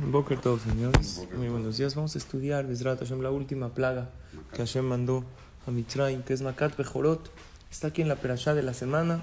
Boker 0.00 0.40
todos 0.40 0.62
señores. 0.62 1.26
Muy 1.36 1.48
buenos 1.48 1.76
días. 1.76 1.94
Vamos 1.94 2.14
a 2.14 2.18
estudiar, 2.18 2.66
Besrat 2.66 3.00
Hashem, 3.00 3.20
la 3.20 3.30
última 3.30 3.68
plaga 3.70 4.10
que 4.52 4.58
Hashem 4.58 4.84
mandó 4.84 5.24
a 5.66 5.70
Mitzrayim, 5.70 6.22
que 6.22 6.32
es 6.32 6.42
Makat 6.42 6.76
Bejorot. 6.76 7.30
Está 7.70 7.88
aquí 7.88 8.02
en 8.02 8.08
la 8.08 8.16
perashá 8.16 8.54
de 8.54 8.62
la 8.62 8.74
semana. 8.74 9.20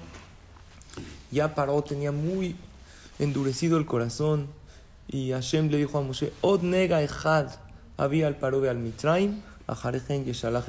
Ya 1.30 1.54
paró, 1.54 1.82
tenía 1.82 2.12
muy 2.12 2.56
endurecido 3.18 3.78
el 3.78 3.86
corazón. 3.86 4.48
Y 5.08 5.32
Hashem 5.32 5.68
le 5.68 5.78
dijo 5.78 5.98
a 5.98 6.02
Moshe, 6.02 6.32
Od 6.40 6.62
nega 6.62 7.02
echad 7.02 7.48
había 7.96 8.26
al 8.26 8.36
parobe 8.36 8.68
al 8.68 8.78
Mitzrayim, 8.78 9.40
a 9.66 9.74
Jarejen 9.74 10.24
yeshalach 10.24 10.66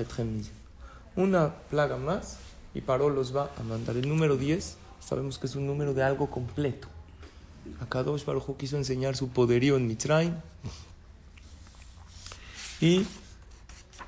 Una 1.16 1.54
plaga 1.70 1.98
más 1.98 2.38
y 2.73 2.81
paró 2.81 3.09
los 3.09 3.36
va 3.36 3.52
a 3.58 3.64
mandar. 3.64 3.98
El 3.98 4.08
número 4.08 4.38
10, 4.38 4.78
sabemos 5.00 5.38
que 5.38 5.48
es 5.48 5.56
un 5.56 5.68
número 5.68 5.94
de 5.94 6.04
algo 6.04 6.30
completo. 6.30 6.88
Akadosh 7.82 8.26
Baruj 8.26 8.58
quiso 8.58 8.78
enseñar 8.78 9.16
su 9.16 9.30
poderío 9.30 9.78
en 9.78 9.88
Mitzrayim. 9.88 10.36
Y 12.80 13.06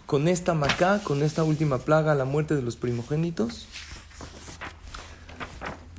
con 0.05 0.27
esta 0.27 0.53
macá, 0.53 1.01
con 1.03 1.21
esta 1.23 1.43
última 1.43 1.79
plaga, 1.79 2.15
la 2.15 2.25
muerte 2.25 2.55
de 2.55 2.61
los 2.61 2.75
primogénitos, 2.75 3.67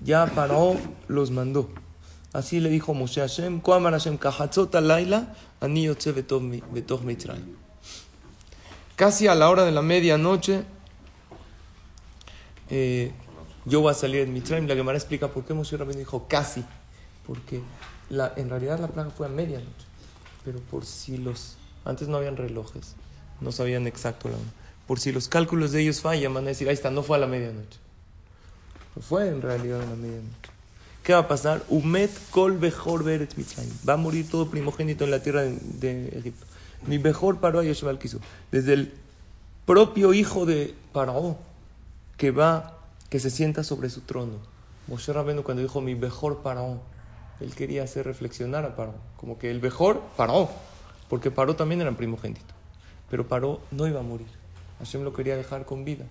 ya 0.05 0.27
Paró 0.27 0.77
los 1.08 1.30
mandó. 1.30 1.70
Así 2.33 2.58
le 2.61 2.69
dijo 2.69 2.94
Moshe 2.94 3.20
Hashem, 3.20 3.62
Hashem 3.62 4.18
laila, 4.83 5.34
Mitzrayim. 5.61 7.56
Casi 8.96 9.27
a 9.28 9.34
la 9.34 9.50
hora 9.50 9.64
de 9.64 9.72
la 9.72 9.83
medianoche, 9.83 10.64
eh, 12.70 13.12
yo 13.64 13.80
voy 13.80 13.91
a 13.91 13.94
salir 13.94 14.27
de 14.27 14.33
Mitzrayim. 14.33 14.66
La 14.66 14.74
Gemara 14.74 14.98
explica 14.98 15.28
por 15.28 15.44
qué 15.44 15.55
Moshe 15.55 15.77
Rabbeinu 15.77 16.00
dijo 16.00 16.27
casi 16.28 16.64
porque 17.27 17.62
en 18.36 18.50
realidad 18.50 18.78
la 18.78 18.89
plaga 18.89 19.11
fue 19.11 19.27
a 19.27 19.30
medianoche, 19.30 19.86
pero 20.44 20.58
por 20.58 20.84
si 20.84 21.19
los, 21.19 21.56
antes 21.84 22.08
no 22.08 22.17
habían 22.17 22.36
relojes, 22.36 22.94
no 23.41 23.53
sabían 23.53 23.86
exacto 23.86 24.28
la 24.28 24.36
hora, 24.36 24.44
por 24.86 25.00
si 25.00 25.12
los 25.12 25.28
cálculos 25.28 25.72
de 25.72 25.83
ellos 25.83 26.00
fallan, 26.00 26.34
van 26.34 26.45
a 26.45 26.48
decir, 26.48 26.69
ahí 26.69 26.75
está, 26.75 26.91
no 26.91 27.02
fue 27.02 27.17
a 27.17 27.20
la 27.20 27.27
medianoche, 27.27 27.78
fue 29.00 29.28
en 29.28 29.42
realidad 29.42 29.80
a 29.80 29.86
la 29.86 29.97
medianoche. 29.97 30.55
¿Qué 31.05 31.12
va 31.12 31.19
a 31.19 31.28
pasar? 31.28 31.62
Umet 31.69 32.11
kol 32.30 32.56
bejor 32.56 33.05
beret 33.05 33.34
Va 33.86 33.92
a 33.92 33.97
morir 33.98 34.27
todo 34.30 34.48
primogénito 34.48 35.05
en 35.05 35.11
la 35.11 35.22
tierra 35.22 35.42
de, 35.42 36.08
Egipto. 36.08 36.47
Mi 36.86 36.98
mejor 36.98 37.41
paró 37.41 37.61
a 37.61 37.62
Yeshua 37.64 37.95
Desde 38.50 38.72
el 38.72 38.95
propio 39.67 40.14
hijo 40.14 40.47
de 40.47 40.75
Paró, 40.95 41.36
que 42.17 42.30
va, 42.30 42.78
que 43.11 43.20
se 43.20 43.28
sienta 43.28 43.64
sobre 43.64 43.91
su 43.91 44.00
trono. 44.00 44.39
Moshe 44.86 45.12
Rabbeinu 45.12 45.42
cuando 45.42 45.62
dijo 45.62 45.83
mi 45.83 45.95
mejor 45.95 46.39
Paró, 46.39 46.80
él 47.40 47.54
quería 47.54 47.82
hacer 47.82 48.06
reflexionar 48.06 48.64
a 48.64 48.77
Paró. 48.77 48.94
Como 49.16 49.38
que 49.38 49.50
el 49.50 49.60
mejor 49.60 50.02
paró, 50.16 50.50
porque 51.08 51.30
Paró 51.30 51.56
también 51.56 51.80
era 51.80 51.92
primogénito. 51.92 52.54
Pero 53.10 53.27
Paró 53.27 53.60
no 53.70 53.86
iba 53.86 54.00
a 54.00 54.02
morir. 54.02 54.27
Hashem 54.78 55.02
lo 55.02 55.12
quería 55.12 55.36
dejar 55.36 55.64
con 55.64 55.84
vida, 55.84 56.05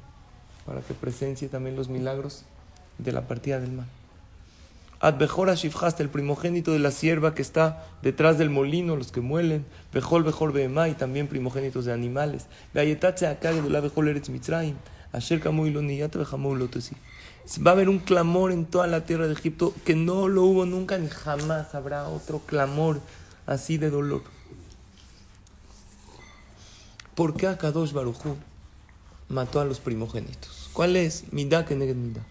para 0.66 0.82
que 0.82 0.94
presencie 0.94 1.50
también 1.50 1.76
los 1.76 1.90
milagros 1.90 2.44
de 2.98 3.12
la 3.12 3.28
partida 3.28 3.60
del 3.60 3.72
mar. 3.72 3.86
Ad 5.04 5.18
Bejor 5.18 5.54
Shifhasta, 5.54 6.02
el 6.02 6.08
primogénito 6.08 6.72
de 6.72 6.80
la 6.80 6.90
sierva 6.90 7.36
que 7.36 7.42
está 7.42 7.86
detrás 8.02 8.38
del 8.38 8.50
molino, 8.50 8.96
los 8.96 9.12
que 9.12 9.20
muelen. 9.20 9.66
Bejol 9.92 10.24
Bejor 10.24 10.54
Behemá 10.54 10.88
también 10.94 11.28
primogénitos 11.28 11.84
de 11.84 11.92
animales. 11.92 12.46
Beayetatze 12.74 13.28
Akage 13.28 13.62
de 13.62 13.70
la 13.70 13.82
Bejol 13.82 14.08
Eretz 14.08 14.30
Mitzrayim. 14.30 14.76
Asher 15.12 15.42
Kamu 15.42 15.68
Iloniyat 15.68 16.16
Bejamu 16.16 16.56
Lotesi. 16.56 16.96
Va 17.66 17.72
a 17.72 17.74
haber 17.74 17.90
un 17.90 18.00
clamor 18.00 18.52
en 18.52 18.66
toda 18.66 18.88
la 18.88 19.06
tierra 19.06 19.28
de 19.28 19.34
Egipto 19.34 19.74
que 19.86 19.96
no 19.96 20.28
lo 20.28 20.44
hubo 20.44 20.66
nunca 20.66 20.98
ni 20.98 21.10
jamás 21.10 21.76
habrá 21.76 22.08
otro 22.08 22.40
clamor 22.40 23.02
así 23.46 23.78
de 23.78 23.90
dolor. 23.90 24.24
¿Por 27.16 27.36
qué 27.36 27.48
Akadosh 27.48 27.92
Barujú 27.92 28.38
mató 29.30 29.60
a 29.60 29.66
los 29.66 29.80
primogénitos? 29.80 30.70
¿Cuál 30.74 30.96
es 30.96 31.32
Midah 31.32 31.66
que 31.66 31.76
Midah? 31.76 32.24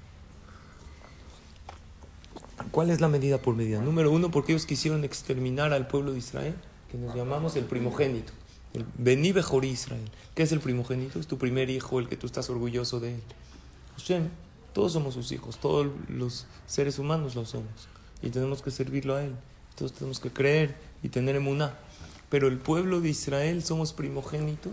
¿Cuál 2.70 2.90
es 2.90 3.00
la 3.00 3.08
medida 3.08 3.38
por 3.38 3.54
medida? 3.54 3.80
Número 3.80 4.10
uno, 4.10 4.30
porque 4.30 4.52
ellos 4.52 4.66
quisieron 4.66 5.04
exterminar 5.04 5.72
al 5.72 5.86
pueblo 5.86 6.12
de 6.12 6.18
Israel, 6.18 6.54
que 6.90 6.96
nos 6.96 7.14
llamamos 7.14 7.54
el 7.56 7.64
primogénito. 7.64 8.32
El 8.72 8.86
Bení 8.96 9.28
Israel. 9.28 10.10
¿Qué 10.34 10.42
es 10.42 10.52
el 10.52 10.60
primogénito? 10.60 11.20
Es 11.20 11.26
tu 11.26 11.36
primer 11.36 11.68
hijo, 11.68 11.98
el 11.98 12.08
que 12.08 12.16
tú 12.16 12.26
estás 12.26 12.48
orgulloso 12.48 12.98
de 12.98 13.14
él. 13.14 13.22
Hashem 13.98 14.28
todos 14.72 14.93
somos 14.93 15.15
sus 15.15 15.33
hijos, 15.33 15.59
todos 15.59 15.87
los 16.09 16.47
seres 16.66 16.99
humanos 16.99 17.34
lo 17.34 17.44
somos. 17.44 17.88
Y 18.22 18.31
tenemos 18.31 18.62
que 18.62 18.71
servirlo 18.71 19.16
a 19.16 19.25
Él. 19.25 19.34
Todos 19.77 19.93
tenemos 19.93 20.21
que 20.21 20.31
creer 20.31 20.77
y 21.03 21.09
tener 21.09 21.37
emuná. 21.37 21.75
Pero 22.31 22.49
el 22.49 22.59
pueblo 22.59 23.00
de 23.00 23.10
Israel 23.10 23.62
somos 23.62 23.93
primogénitos 23.93 24.72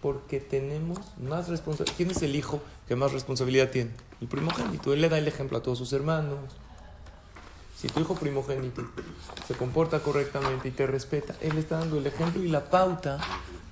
porque 0.00 0.40
tenemos 0.40 0.98
más 1.20 1.48
responsabilidad. 1.48 1.96
¿Quién 1.96 2.10
es 2.10 2.22
el 2.22 2.36
hijo 2.36 2.60
que 2.86 2.96
más 2.96 3.12
responsabilidad 3.12 3.70
tiene? 3.70 3.90
El 4.20 4.28
primogénito. 4.28 4.92
Él 4.92 5.00
le 5.00 5.08
da 5.08 5.18
el 5.18 5.26
ejemplo 5.26 5.58
a 5.58 5.62
todos 5.62 5.78
sus 5.78 5.92
hermanos. 5.92 6.38
Si 7.86 7.92
tu 7.92 8.00
hijo 8.00 8.16
primogénito 8.16 8.82
se 9.46 9.54
comporta 9.54 10.00
correctamente 10.00 10.66
y 10.66 10.70
te 10.72 10.88
respeta, 10.88 11.36
él 11.40 11.56
está 11.56 11.78
dando 11.78 11.98
el 11.98 12.06
ejemplo 12.08 12.42
y 12.42 12.48
la 12.48 12.64
pauta 12.64 13.18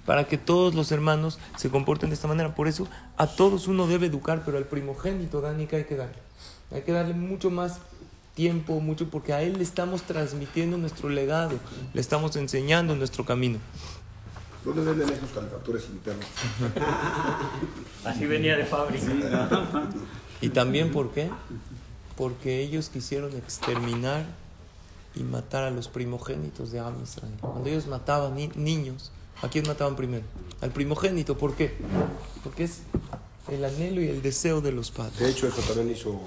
para 0.06 0.28
que 0.28 0.38
todos 0.38 0.72
los 0.76 0.92
hermanos 0.92 1.40
se 1.56 1.68
comporten 1.68 2.10
de 2.10 2.14
esta 2.14 2.28
manera. 2.28 2.54
Por 2.54 2.68
eso 2.68 2.86
a 3.16 3.26
todos 3.26 3.66
uno 3.66 3.88
debe 3.88 4.06
educar, 4.06 4.42
pero 4.46 4.56
al 4.56 4.66
primogénito, 4.66 5.40
Dani, 5.40 5.66
hay 5.72 5.82
que 5.82 5.96
darle. 5.96 6.18
Hay 6.70 6.82
que 6.82 6.92
darle 6.92 7.14
mucho 7.14 7.50
más 7.50 7.80
tiempo, 8.34 8.78
mucho, 8.78 9.10
porque 9.10 9.32
a 9.32 9.42
él 9.42 9.54
le 9.54 9.64
estamos 9.64 10.02
transmitiendo 10.02 10.78
nuestro 10.78 11.08
legado, 11.08 11.58
le 11.92 12.00
estamos 12.00 12.36
enseñando 12.36 12.94
nuestro 12.94 13.24
camino. 13.24 13.58
¿Dónde 14.64 14.82
venden 14.84 15.08
esos 15.08 15.30
calefactores 15.30 15.88
internos? 15.88 16.26
Así 18.04 18.26
venía 18.26 18.56
de 18.56 18.64
fábrica. 18.64 19.08
y 20.40 20.50
también, 20.50 20.92
¿por 20.92 21.10
qué? 21.10 21.28
Porque 22.16 22.60
ellos 22.60 22.88
quisieron 22.88 23.36
exterminar 23.36 24.24
y 25.14 25.22
matar 25.22 25.64
a 25.64 25.70
los 25.70 25.88
primogénitos 25.88 26.72
de 26.72 26.80
Am 26.80 27.02
Israel. 27.02 27.34
Cuando 27.40 27.68
ellos 27.68 27.86
mataban 27.86 28.36
niños, 28.56 29.12
¿A 29.42 29.48
quién 29.48 29.66
mataban 29.66 29.96
primero? 29.96 30.24
Al 30.60 30.70
primogénito. 30.70 31.36
¿Por 31.36 31.54
qué? 31.54 31.74
Porque 32.42 32.64
es 32.64 32.80
el 33.48 33.64
anhelo 33.64 34.00
y 34.00 34.08
el 34.08 34.22
deseo 34.22 34.60
de 34.60 34.72
los 34.72 34.90
padres. 34.90 35.18
De 35.18 35.30
hecho, 35.30 35.46
eso 35.46 35.60
también 35.62 35.90
hizo, 35.90 36.18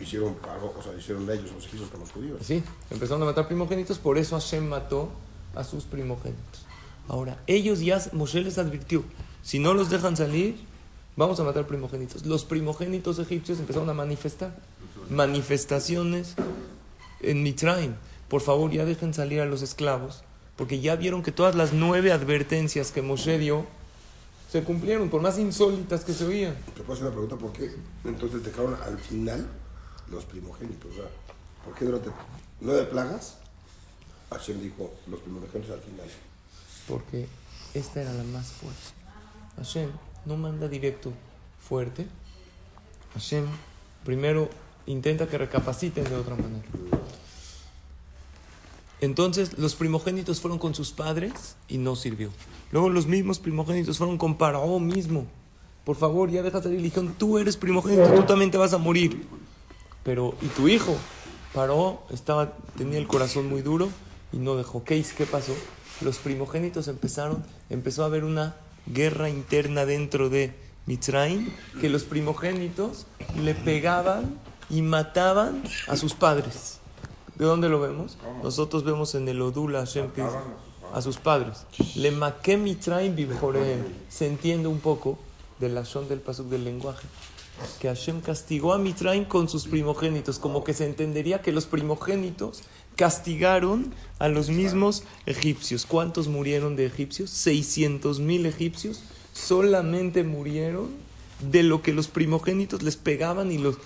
hicieron 0.00 0.36
o 0.42 0.82
sea, 0.82 0.92
hicieron 0.94 1.28
ellos 1.30 1.50
los 1.52 1.72
hijos 1.72 1.88
con 1.88 2.00
los 2.00 2.10
judíos. 2.10 2.38
Sí, 2.42 2.62
empezaron 2.90 3.22
a 3.22 3.26
matar 3.26 3.46
primogénitos, 3.46 3.98
por 3.98 4.18
eso 4.18 4.38
Hashem 4.38 4.66
mató 4.66 5.08
a 5.54 5.64
sus 5.64 5.84
primogénitos. 5.84 6.66
Ahora, 7.08 7.42
ellos 7.46 7.80
ya, 7.80 8.02
Moshe 8.12 8.40
les 8.42 8.58
advirtió, 8.58 9.02
si 9.42 9.58
no 9.58 9.74
los 9.74 9.88
dejan 9.88 10.16
salir, 10.16 10.56
vamos 11.16 11.40
a 11.40 11.44
matar 11.44 11.66
primogénitos. 11.66 12.26
Los 12.26 12.44
primogénitos 12.44 13.18
egipcios 13.18 13.58
empezaron 13.60 13.88
a 13.88 13.94
manifestar. 13.94 14.54
Manifestaciones 15.10 16.34
en 17.20 17.42
Mitraim. 17.42 17.94
Por 18.28 18.40
favor, 18.40 18.70
ya 18.70 18.84
dejen 18.84 19.14
salir 19.14 19.40
a 19.40 19.46
los 19.46 19.62
esclavos 19.62 20.24
porque 20.56 20.80
ya 20.80 20.96
vieron 20.96 21.22
que 21.22 21.32
todas 21.32 21.54
las 21.54 21.72
nueve 21.72 22.12
advertencias 22.12 22.92
que 22.92 23.02
Moshe 23.02 23.38
dio 23.38 23.66
se 24.50 24.62
cumplieron, 24.62 25.08
por 25.08 25.22
más 25.22 25.38
insólitas 25.38 26.04
que 26.04 26.12
se 26.12 26.26
oían. 26.26 26.54
Te 26.74 26.82
puedo 26.82 26.92
hacer 26.92 27.06
una 27.06 27.12
pregunta, 27.12 27.36
¿por 27.36 27.52
qué 27.52 27.74
entonces 28.04 28.44
dejaron 28.44 28.76
al 28.82 28.98
final 28.98 29.48
los 30.10 30.24
primogénitos? 30.24 30.92
O 30.92 30.94
sea, 30.94 31.04
¿por 31.64 31.74
qué 31.74 31.86
durante 31.86 32.10
nueve 32.60 32.84
plagas 32.84 33.38
Hashem 34.30 34.60
dijo 34.60 34.92
los 35.08 35.20
primogénitos 35.20 35.70
al 35.70 35.80
final? 35.80 36.06
Porque 36.86 37.26
esta 37.72 38.02
era 38.02 38.12
la 38.12 38.24
más 38.24 38.52
fuerte. 38.52 38.80
Hashem 39.56 39.90
no 40.26 40.36
manda 40.36 40.68
directo 40.68 41.12
fuerte. 41.60 42.06
Hashem 43.14 43.46
primero 44.04 44.50
intenta 44.86 45.26
que 45.26 45.38
recapaciten 45.38 46.04
de 46.04 46.16
otra 46.16 46.34
manera. 46.34 46.64
Entonces 49.00 49.58
los 49.58 49.74
primogénitos 49.74 50.40
fueron 50.40 50.58
con 50.58 50.74
sus 50.74 50.92
padres 50.92 51.56
y 51.68 51.78
no 51.78 51.96
sirvió. 51.96 52.30
Luego 52.70 52.88
los 52.88 53.06
mismos 53.06 53.38
primogénitos 53.38 53.98
fueron 53.98 54.16
con 54.18 54.36
Paró 54.36 54.78
mismo. 54.78 55.26
Por 55.84 55.96
favor, 55.96 56.30
ya 56.30 56.42
dejas 56.42 56.62
de 56.62 56.70
religión. 56.70 57.14
Tú 57.18 57.38
eres 57.38 57.56
primogénito, 57.56 58.14
tú 58.14 58.22
también 58.22 58.52
te 58.52 58.58
vas 58.58 58.72
a 58.72 58.78
morir. 58.78 59.26
Pero, 60.04 60.34
¿y 60.40 60.46
tu 60.46 60.68
hijo? 60.68 60.96
Paró 61.52 62.02
estaba, 62.10 62.52
tenía 62.76 62.98
el 62.98 63.08
corazón 63.08 63.48
muy 63.48 63.62
duro 63.62 63.88
y 64.32 64.36
no 64.36 64.54
dejó. 64.54 64.84
¿Qué, 64.84 65.04
¿Qué 65.16 65.26
pasó? 65.26 65.52
los 66.02 66.18
primogénitos 66.18 66.88
empezaron, 66.88 67.44
empezó 67.70 68.02
a 68.02 68.06
haber 68.06 68.24
una 68.24 68.56
guerra 68.86 69.30
interna 69.30 69.86
dentro 69.86 70.28
de 70.28 70.52
Mitzrayim, 70.86 71.50
que 71.80 71.88
los 71.88 72.04
primogénitos 72.04 73.06
le 73.40 73.54
pegaban 73.54 74.38
y 74.72 74.82
mataban 74.82 75.62
a 75.86 75.96
sus 75.96 76.14
padres. 76.14 76.80
¿De 77.36 77.44
dónde 77.44 77.68
lo 77.68 77.80
vemos? 77.80 78.16
Nosotros 78.42 78.82
vemos 78.82 79.14
en 79.14 79.28
el 79.28 79.40
Odula 79.40 79.80
Hashem 79.80 80.10
que 80.10 80.22
dice, 80.22 80.36
a 80.92 81.02
sus 81.02 81.18
padres. 81.18 81.66
Le 81.94 82.10
maqué 82.10 82.56
Mitzrayim 82.56 83.14
bibjorehem. 83.14 83.84
Se 84.08 84.26
entiende 84.26 84.68
un 84.68 84.80
poco 84.80 85.18
del 85.60 85.74
lashon 85.74 86.08
del 86.08 86.20
pasuk 86.20 86.48
del 86.48 86.64
lenguaje. 86.64 87.06
Que 87.80 87.88
Hashem 87.88 88.22
castigó 88.22 88.72
a 88.72 88.78
Mitzrayim 88.78 89.26
con 89.26 89.48
sus 89.48 89.66
primogénitos, 89.66 90.38
como 90.38 90.64
que 90.64 90.74
se 90.74 90.86
entendería 90.86 91.42
que 91.42 91.52
los 91.52 91.66
primogénitos 91.66 92.62
castigaron 92.96 93.94
a 94.18 94.28
los 94.28 94.48
mismos 94.48 95.04
egipcios. 95.26 95.86
¿Cuántos 95.86 96.28
murieron 96.28 96.76
de 96.76 96.86
egipcios? 96.86 97.30
600 97.30 98.20
mil 98.20 98.46
egipcios 98.46 99.02
solamente 99.34 100.24
murieron 100.24 100.88
de 101.40 101.62
lo 101.62 101.82
que 101.82 101.92
los 101.92 102.08
primogénitos 102.08 102.82
les 102.82 102.96
pegaban 102.96 103.50
y 103.50 103.58
los, 103.58 103.76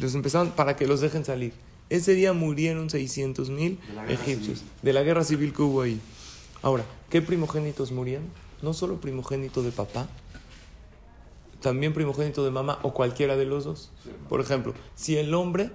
los 0.00 0.14
empezaban 0.14 0.50
para 0.52 0.76
que 0.76 0.86
los 0.86 1.00
dejen 1.00 1.24
salir. 1.24 1.52
Ese 1.90 2.14
día 2.14 2.32
murieron 2.32 2.88
600 2.88 3.50
mil 3.50 3.78
egipcios 4.08 4.62
de 4.82 4.92
la 4.92 5.02
guerra 5.02 5.24
civil 5.24 5.52
que 5.52 5.62
hubo 5.62 5.82
ahí. 5.82 6.00
Ahora, 6.62 6.84
¿qué 7.10 7.20
primogénitos 7.20 7.92
murieron? 7.92 8.26
No 8.62 8.72
solo 8.72 9.00
primogénito 9.00 9.62
de 9.62 9.72
papá, 9.72 10.08
también 11.60 11.94
primogénito 11.94 12.44
de 12.44 12.50
mamá 12.50 12.78
o 12.82 12.92
cualquiera 12.92 13.36
de 13.36 13.46
los 13.46 13.64
dos. 13.64 13.90
Por 14.28 14.40
ejemplo, 14.40 14.74
si 14.94 15.16
el 15.16 15.32
hombre, 15.34 15.70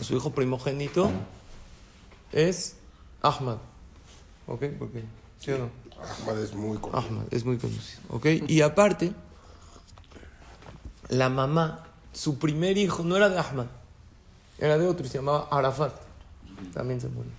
su 0.00 0.16
hijo 0.16 0.30
primogénito 0.30 1.10
es 2.32 2.76
Ahmad, 3.22 3.58
¿ok? 4.46 4.64
Porque, 4.78 5.04
¿Sí 5.40 5.50
o 5.52 5.58
no? 5.58 5.70
Ahmad 6.00 6.42
es 6.42 6.54
muy 6.54 6.78
conocido. 6.78 7.08
Ahmad, 7.08 7.24
es 7.30 7.44
muy 7.44 7.56
conocido, 7.56 8.00
¿ok? 8.10 8.26
Y 8.46 8.60
aparte, 8.60 9.12
la 11.08 11.28
mamá, 11.28 11.86
su 12.16 12.38
primer 12.38 12.78
hijo 12.78 13.04
no 13.04 13.14
era 13.16 13.28
de 13.28 13.38
Ahmad, 13.38 13.66
era 14.58 14.78
de 14.78 14.86
otro, 14.86 15.04
y 15.04 15.08
se 15.08 15.18
llamaba 15.18 15.48
Arafat. 15.50 15.92
También 16.72 16.98
se 16.98 17.08
murió. 17.08 17.30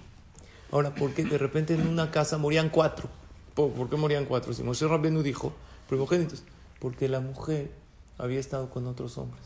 Ahora, 0.71 0.93
¿por 0.93 1.13
qué 1.13 1.23
de 1.23 1.39
repente 1.39 1.73
en 1.73 1.87
una 1.87 2.11
casa 2.11 2.37
morían 2.37 2.69
cuatro? 2.69 3.09
¿Por, 3.55 3.71
por 3.71 3.89
qué 3.89 3.95
morían 3.95 4.25
cuatro? 4.25 4.53
Si 4.53 4.61
Moshe 4.61 4.87
Rabbenu 4.87 5.23
dijo, 5.23 5.51
primogénitos, 5.89 6.43
porque 6.79 7.09
la 7.09 7.21
mujer 7.21 7.71
había 8.19 8.39
estado 8.39 8.69
con 8.69 8.85
otros 8.85 9.17
hombres. 9.17 9.43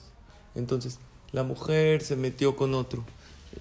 Entonces, 0.54 1.00
la 1.31 1.44
mujer 1.44 2.04
se 2.04 2.18
metió 2.18 2.57
con 2.57 2.74
otro 2.74 3.06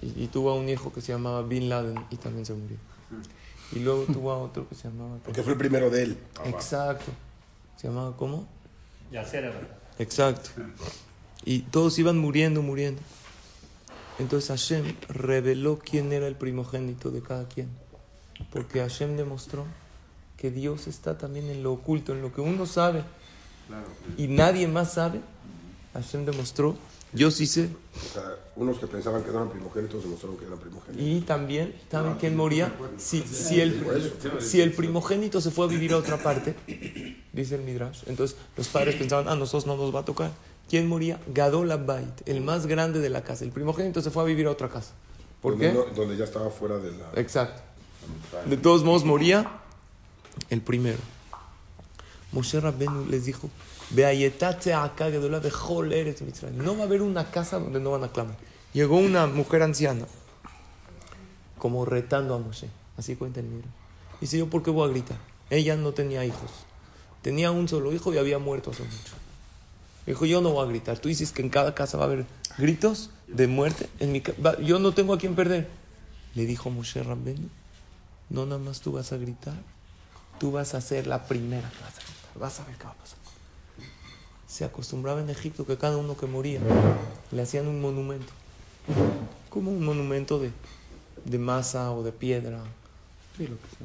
y, 0.01 0.23
y 0.23 0.27
tuvo 0.27 0.51
a 0.51 0.55
un 0.55 0.67
hijo 0.67 0.91
que 0.91 0.99
se 0.99 1.13
llamaba 1.13 1.41
Bin 1.41 1.69
Laden 1.69 2.05
y 2.09 2.17
también 2.17 2.45
se 2.45 2.53
murió. 2.53 2.77
Y 3.71 3.79
luego 3.79 4.03
tuvo 4.11 4.31
a 4.33 4.37
otro 4.37 4.67
que 4.67 4.75
se 4.75 4.89
llamaba... 4.89 5.17
Porque 5.23 5.41
fue 5.41 5.53
el 5.53 5.57
primero 5.57 5.89
de 5.89 6.03
él. 6.03 6.17
Exacto. 6.43 7.11
¿Se 7.77 7.87
llamaba 7.87 8.17
cómo? 8.17 8.45
Ya 9.09 9.23
sé, 9.23 9.39
¿verdad? 9.39 9.69
Exacto. 9.99 10.49
Y 11.45 11.59
todos 11.59 11.97
iban 11.99 12.17
muriendo, 12.17 12.61
muriendo. 12.61 13.01
Entonces 14.19 14.49
Hashem 14.49 14.95
reveló 15.09 15.79
quién 15.79 16.11
era 16.13 16.27
el 16.27 16.35
primogénito 16.35 17.11
de 17.11 17.21
cada 17.21 17.47
quien. 17.47 17.69
Porque 18.51 18.79
Hashem 18.79 19.17
demostró 19.17 19.65
que 20.37 20.51
Dios 20.51 20.87
está 20.87 21.17
también 21.17 21.49
en 21.49 21.63
lo 21.63 21.73
oculto, 21.73 22.13
en 22.13 22.21
lo 22.21 22.33
que 22.33 22.41
uno 22.41 22.65
sabe 22.65 23.03
y 24.17 24.27
nadie 24.27 24.67
más 24.67 24.93
sabe. 24.93 25.21
Hashem 25.93 26.25
demostró, 26.25 26.75
yo 27.13 27.31
sí 27.31 27.45
sé. 27.45 27.69
O 27.93 28.13
sea, 28.13 28.23
unos 28.55 28.79
que 28.79 28.87
pensaban 28.87 29.23
que 29.23 29.29
eran 29.29 29.49
primogénitos 29.49 30.03
demostraron 30.03 30.37
que 30.37 30.45
eran 30.45 30.59
primogénitos. 30.59 31.05
Y 31.05 31.21
también, 31.21 31.75
¿saben 31.89 32.15
quién 32.15 32.35
moría? 32.35 32.73
Si, 32.97 33.21
si, 33.21 33.59
el, 33.59 34.13
si 34.39 34.61
el 34.61 34.71
primogénito 34.71 35.41
se 35.41 35.51
fue 35.51 35.65
a 35.65 35.67
vivir 35.67 35.91
a 35.93 35.97
otra 35.97 36.17
parte, 36.17 36.55
dice 37.33 37.55
el 37.55 37.61
Midrash, 37.63 38.03
entonces 38.05 38.37
los 38.55 38.69
padres 38.69 38.95
pensaban, 38.95 39.27
a 39.27 39.35
nosotros 39.35 39.65
no 39.65 39.75
nos 39.75 39.93
va 39.93 39.99
a 39.99 40.05
tocar. 40.05 40.31
¿Quién 40.71 40.87
moría? 40.87 41.19
Gadol 41.27 41.67
Bait, 41.85 42.25
el 42.25 42.39
más 42.39 42.65
grande 42.65 42.99
de 43.01 43.09
la 43.09 43.25
casa. 43.25 43.43
El 43.43 43.51
primogénito 43.51 44.01
se 44.01 44.09
fue 44.09 44.23
a 44.23 44.25
vivir 44.25 44.45
a 44.47 44.51
otra 44.51 44.69
casa. 44.69 44.93
¿Por 45.41 45.51
donde, 45.51 45.67
qué? 45.67 45.73
no- 45.73 45.83
donde 45.93 46.15
ya 46.15 46.23
estaba 46.23 46.49
fuera 46.49 46.77
de 46.77 46.93
la... 46.93 47.11
Exacto. 47.19 47.61
De 48.45 48.55
todos 48.55 48.81
modos 48.85 49.03
moría 49.03 49.51
el 50.49 50.61
primero. 50.61 50.97
Moshe 52.31 52.57
Rabbenu 52.61 53.05
les 53.07 53.25
dijo. 53.25 53.49
No 56.63 56.77
va 56.77 56.83
a 56.83 56.85
haber 56.85 57.01
una 57.01 57.29
casa 57.29 57.59
donde 57.59 57.81
no 57.81 57.91
van 57.91 58.05
a 58.05 58.07
clamar. 58.13 58.37
Llegó 58.71 58.95
una 58.95 59.27
mujer 59.27 59.63
anciana, 59.63 60.05
como 61.57 61.83
retando 61.83 62.33
a 62.33 62.39
Moshe. 62.39 62.69
Así 62.97 63.17
cuenta 63.17 63.41
el 63.41 63.49
libro. 63.49 63.67
Dice, 64.21 64.37
¿yo 64.37 64.49
por 64.49 64.63
qué 64.63 64.71
voy 64.71 64.87
a 64.87 64.91
gritar? 64.91 65.17
Ella 65.49 65.75
no 65.75 65.91
tenía 65.91 66.23
hijos. 66.23 66.49
Tenía 67.21 67.51
un 67.51 67.67
solo 67.67 67.91
hijo 67.91 68.13
y 68.13 68.17
había 68.17 68.39
muerto 68.39 68.71
hace 68.71 68.83
mucho. 68.83 69.15
Dijo, 70.05 70.25
yo 70.25 70.41
no 70.41 70.51
voy 70.51 70.65
a 70.65 70.69
gritar. 70.69 70.99
Tú 70.99 71.09
dices 71.09 71.31
que 71.31 71.41
en 71.41 71.49
cada 71.49 71.75
casa 71.75 71.97
va 71.97 72.03
a 72.05 72.07
haber 72.07 72.25
gritos 72.57 73.11
de 73.27 73.47
muerte. 73.47 73.87
En 73.99 74.11
mi 74.11 74.19
va- 74.43 74.59
yo 74.59 74.79
no 74.79 74.93
tengo 74.93 75.13
a 75.13 75.17
quién 75.17 75.35
perder. 75.35 75.69
Le 76.35 76.45
dijo 76.45 76.69
Moshe 76.69 77.03
Rabbenu, 77.03 77.49
no 78.29 78.45
nada 78.45 78.57
más 78.59 78.79
tú 78.81 78.93
vas 78.93 79.11
a 79.11 79.17
gritar, 79.17 79.53
tú 80.39 80.51
vas 80.51 80.73
a 80.73 80.81
ser 80.81 81.05
la 81.07 81.25
primera 81.27 81.69
que 81.69 81.79
vas 81.83 81.97
a 81.97 82.01
gritar. 82.01 82.39
Vas 82.39 82.59
a 82.59 82.63
ver 82.65 82.75
qué 82.77 82.83
va 82.85 82.91
a 82.91 82.95
pasar. 82.95 83.17
Se 84.47 84.65
acostumbraba 84.65 85.21
en 85.21 85.29
Egipto 85.29 85.65
que 85.65 85.77
cada 85.77 85.97
uno 85.97 86.17
que 86.17 86.25
moría 86.25 86.59
le 87.31 87.41
hacían 87.41 87.67
un 87.67 87.79
monumento. 87.81 88.31
Como 89.49 89.71
un 89.71 89.83
monumento 89.85 90.39
de, 90.39 90.51
de 91.25 91.37
masa 91.37 91.91
o 91.91 92.03
de 92.03 92.11
piedra. 92.11 92.63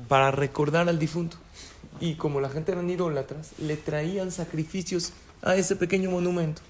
Para 0.08 0.30
recordar 0.30 0.88
al 0.88 0.98
difunto. 0.98 1.36
Y 2.00 2.14
como 2.14 2.40
la 2.40 2.48
gente 2.48 2.72
eran 2.72 2.88
idólatras, 2.90 3.50
le 3.58 3.76
traían 3.76 4.30
sacrificios 4.32 5.12
a 5.46 5.54
ese 5.56 5.76
pequeño 5.76 6.10
monumento. 6.10 6.60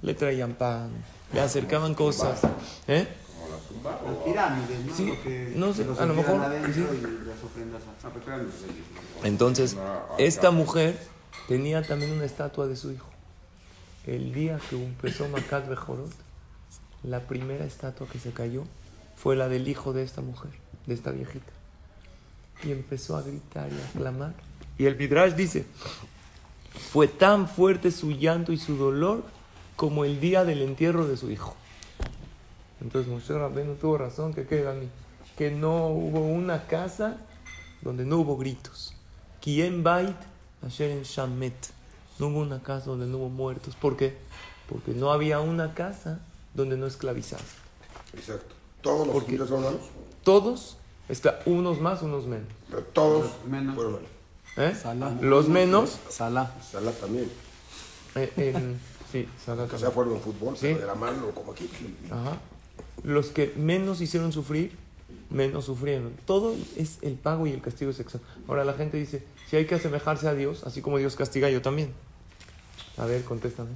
Le 0.00 0.14
traían 0.14 0.54
pan, 0.54 0.90
le 1.32 1.40
acercaban 1.40 1.94
cosas. 1.94 2.40
¿Eh? 2.88 3.06
Las 3.84 4.16
pirámides, 4.24 4.84
¿no? 4.86 4.94
Sí, 4.96 5.06
Lo 5.06 5.22
que- 5.22 5.52
no 5.56 5.74
sé, 5.74 5.82
a 5.98 6.06
lo 6.06 6.14
mejor, 6.14 6.40
adentro 6.40 6.72
sí. 6.72 6.80
y 6.80 7.26
las 7.26 7.42
ofrendas 7.44 7.82
a- 7.82 9.26
Entonces, 9.26 9.76
esta 10.18 10.50
mujer 10.50 10.98
tenía 11.48 11.82
también 11.82 12.12
una 12.12 12.24
estatua 12.24 12.66
de 12.66 12.76
su 12.76 12.90
hijo. 12.92 13.06
El 14.06 14.32
día 14.32 14.58
que 14.70 14.82
empezó 14.82 15.28
Macat 15.28 15.68
Bejorot, 15.68 16.10
la 17.04 17.20
primera 17.20 17.64
estatua 17.64 18.06
que 18.08 18.18
se 18.18 18.30
cayó 18.32 18.64
fue 19.16 19.36
la 19.36 19.48
del 19.48 19.68
hijo 19.68 19.92
de 19.92 20.02
esta 20.02 20.20
mujer, 20.22 20.50
de 20.86 20.94
esta 20.94 21.10
viejita. 21.10 21.52
Y 22.64 22.72
empezó 22.72 23.16
a 23.16 23.22
gritar 23.22 23.68
y 23.72 23.76
a 23.80 23.98
clamar. 23.98 24.34
Y 24.78 24.86
el 24.86 24.96
Midrash 24.96 25.34
dice, 25.34 25.64
fue 26.92 27.08
tan 27.08 27.48
fuerte 27.48 27.90
su 27.90 28.10
llanto 28.12 28.52
y 28.52 28.58
su 28.58 28.76
dolor 28.76 29.22
como 29.76 30.04
el 30.04 30.20
día 30.20 30.44
del 30.44 30.62
entierro 30.62 31.06
de 31.06 31.16
su 31.16 31.30
hijo. 31.30 31.54
Entonces 32.80 33.10
Moshe 33.12 33.32
Rabbeinu 33.38 33.74
tuvo 33.74 33.98
razón, 33.98 34.34
que 34.34 34.46
qué, 34.46 34.62
Dani? 34.62 34.88
Que 35.36 35.50
no 35.50 35.86
hubo 35.88 36.20
una 36.20 36.66
casa 36.66 37.16
donde 37.80 38.04
no 38.04 38.18
hubo 38.18 38.36
gritos. 38.36 38.94
Quien 39.40 39.82
bait 39.82 40.16
asher 40.66 40.90
en 40.90 41.02
shamet. 41.02 41.54
No 42.18 42.28
hubo 42.28 42.40
una 42.40 42.62
casa 42.62 42.86
donde 42.90 43.06
no 43.06 43.18
hubo 43.18 43.28
muertos. 43.28 43.74
¿Por 43.76 43.96
qué? 43.96 44.16
Porque 44.68 44.92
no 44.92 45.10
había 45.12 45.40
una 45.40 45.74
casa 45.74 46.20
donde 46.54 46.76
no 46.76 46.86
esclavizaban. 46.86 47.44
Exacto. 48.14 48.54
Todos 48.82 49.06
los 49.06 49.14
¿Por 49.14 49.24
qué? 49.24 49.32
judíos 49.32 49.48
fueron 49.48 49.64
malos, 49.66 49.80
Todos, 50.24 50.76
está, 51.08 51.40
unos 51.46 51.80
más, 51.80 52.02
unos 52.02 52.26
menos. 52.26 52.48
pero 52.68 52.82
todos 52.82 53.30
Menos. 53.48 53.74
fueron 53.74 53.92
malos. 53.94 54.08
¿Eh? 54.56 54.74
Salah. 54.80 55.10
Los 55.20 55.48
menos, 55.48 55.98
Salah. 56.08 56.50
Salah 56.70 56.92
también. 56.92 57.30
eh, 58.14 58.32
en- 58.36 58.78
sí, 59.10 59.26
Salah 59.44 59.64
O 59.64 59.78
sea, 59.78 59.90
fueron 59.90 60.14
en 60.14 60.20
fútbol, 60.20 60.56
Sí. 60.56 60.72
pero 60.74 60.84
era 60.84 60.94
malo 60.94 61.30
como 61.34 61.52
aquí. 61.52 61.68
Ajá. 62.10 62.36
Los 63.02 63.28
que 63.28 63.52
menos 63.56 64.00
hicieron 64.00 64.32
sufrir, 64.32 64.76
menos 65.30 65.64
sufrieron. 65.64 66.12
Todo 66.26 66.54
es 66.76 66.98
el 67.02 67.14
pago 67.14 67.46
y 67.46 67.52
el 67.52 67.62
castigo 67.62 67.90
es 67.90 68.00
exacto. 68.00 68.26
Ahora 68.46 68.64
la 68.64 68.74
gente 68.74 68.96
dice, 68.98 69.24
si 69.48 69.56
hay 69.56 69.66
que 69.66 69.74
asemejarse 69.76 70.28
a 70.28 70.34
Dios, 70.34 70.64
así 70.64 70.82
como 70.82 70.98
Dios 70.98 71.16
castiga, 71.16 71.48
yo 71.48 71.62
también. 71.62 71.92
A 72.98 73.06
ver, 73.06 73.24
contéstame. 73.24 73.70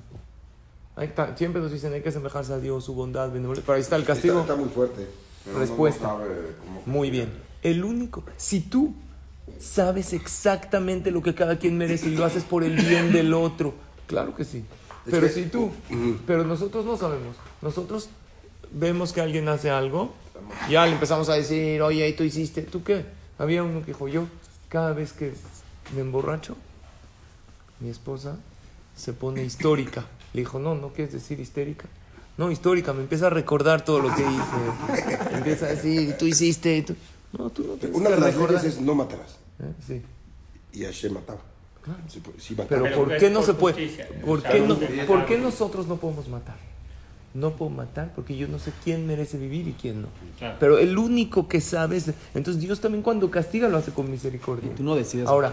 Ahí 0.94 1.08
está. 1.08 1.36
Siempre 1.36 1.60
nos 1.62 1.72
dicen, 1.72 1.92
hay 1.94 2.02
que 2.02 2.10
asemejarse 2.10 2.52
a 2.52 2.58
Dios, 2.58 2.84
su 2.84 2.94
bondad, 2.94 3.30
benevolencia. 3.30 3.64
Pero 3.66 3.76
ahí 3.76 3.82
está 3.82 3.96
el 3.96 4.02
Está, 4.02 4.12
castigo. 4.14 4.40
está 4.40 4.56
muy 4.56 4.68
fuerte. 4.68 5.06
Respuesta. 5.56 6.16
Muy 6.84 7.10
bien. 7.10 7.32
El 7.62 7.84
único, 7.84 8.22
si 8.36 8.60
tú 8.60 8.94
sabes 9.58 10.12
exactamente 10.12 11.10
lo 11.10 11.22
que 11.22 11.34
cada 11.34 11.58
quien 11.58 11.78
merece 11.78 12.08
y 12.08 12.16
lo 12.16 12.24
haces 12.24 12.44
por 12.44 12.64
el 12.64 12.76
bien 12.76 13.12
del 13.12 13.34
otro, 13.34 13.74
claro 14.06 14.34
que 14.34 14.44
sí. 14.44 14.64
Pero 15.08 15.28
si 15.28 15.44
tú, 15.44 15.70
pero 16.26 16.44
nosotros 16.44 16.84
no 16.84 16.96
sabemos. 16.96 17.36
Nosotros 17.62 18.08
vemos 18.72 19.12
que 19.12 19.20
alguien 19.20 19.48
hace 19.48 19.70
algo, 19.70 20.12
ya 20.68 20.84
le 20.86 20.92
empezamos 20.92 21.28
a 21.28 21.34
decir, 21.34 21.80
oye, 21.82 22.12
tú 22.12 22.24
hiciste, 22.24 22.62
¿tú 22.62 22.82
qué? 22.82 23.04
Había 23.38 23.62
uno 23.62 23.80
que 23.80 23.86
dijo, 23.86 24.08
yo, 24.08 24.26
cada 24.68 24.92
vez 24.92 25.12
que 25.12 25.32
me 25.94 26.00
emborracho, 26.00 26.56
mi 27.80 27.88
esposa 27.88 28.36
se 28.96 29.12
pone 29.12 29.44
histórica. 29.44 30.04
Le 30.32 30.40
dijo, 30.40 30.58
no, 30.58 30.74
no 30.74 30.88
quieres 30.88 31.12
decir 31.12 31.38
histérica. 31.38 31.86
No, 32.36 32.50
histórica, 32.50 32.92
me 32.92 33.02
empieza 33.02 33.28
a 33.28 33.30
recordar 33.30 33.84
todo 33.84 34.00
lo 34.00 34.14
que 34.14 34.22
hice. 34.22 35.36
empieza 35.36 35.66
a 35.66 35.68
decir, 35.70 36.16
tú 36.18 36.26
hiciste, 36.26 36.82
tú... 36.82 36.96
No, 37.38 37.50
tú 37.50 37.64
no 37.64 37.72
tienes 37.74 37.96
Una 37.96 38.10
de 38.10 38.16
las 38.20 38.34
recordar. 38.34 38.62
leyes 38.62 38.76
es 38.76 38.80
no 38.80 38.94
matarás. 38.94 39.36
¿Eh? 39.60 39.72
Sí. 39.86 40.02
Y 40.72 40.84
Hashem 40.84 41.12
mataba. 41.14 41.40
Sí, 42.08 42.20
pues, 42.20 42.42
sí 42.42 42.54
mataba. 42.54 42.68
Pero, 42.68 42.84
Pero 42.84 42.96
¿por 43.04 43.16
qué 43.18 43.30
no 43.30 43.38
por 43.40 43.46
se 43.46 43.54
puede? 43.54 43.74
justicia. 43.86 44.08
¿Por 44.24 44.42
qué, 44.42 44.60
no 44.60 44.76
¿Por 45.06 45.26
qué 45.26 45.38
nosotros 45.38 45.86
no 45.86 45.96
podemos 45.96 46.28
matar? 46.28 46.56
No 47.34 47.52
puedo 47.52 47.70
matar 47.70 48.12
porque 48.14 48.36
yo 48.36 48.48
no 48.48 48.58
sé 48.58 48.72
quién 48.82 49.06
merece 49.06 49.36
vivir 49.38 49.68
y 49.68 49.72
quién 49.74 50.02
no. 50.02 50.08
Claro. 50.38 50.56
Pero 50.58 50.78
el 50.78 50.96
único 50.98 51.46
que 51.48 51.60
sabe 51.60 51.98
es... 51.98 52.10
Entonces 52.34 52.60
Dios 52.62 52.80
también 52.80 53.02
cuando 53.02 53.30
castiga 53.30 53.68
lo 53.68 53.76
hace 53.76 53.92
con 53.92 54.10
misericordia. 54.10 54.74
Tú 54.74 54.82
no 54.82 54.94
decides. 54.96 55.28
Ahora, 55.28 55.52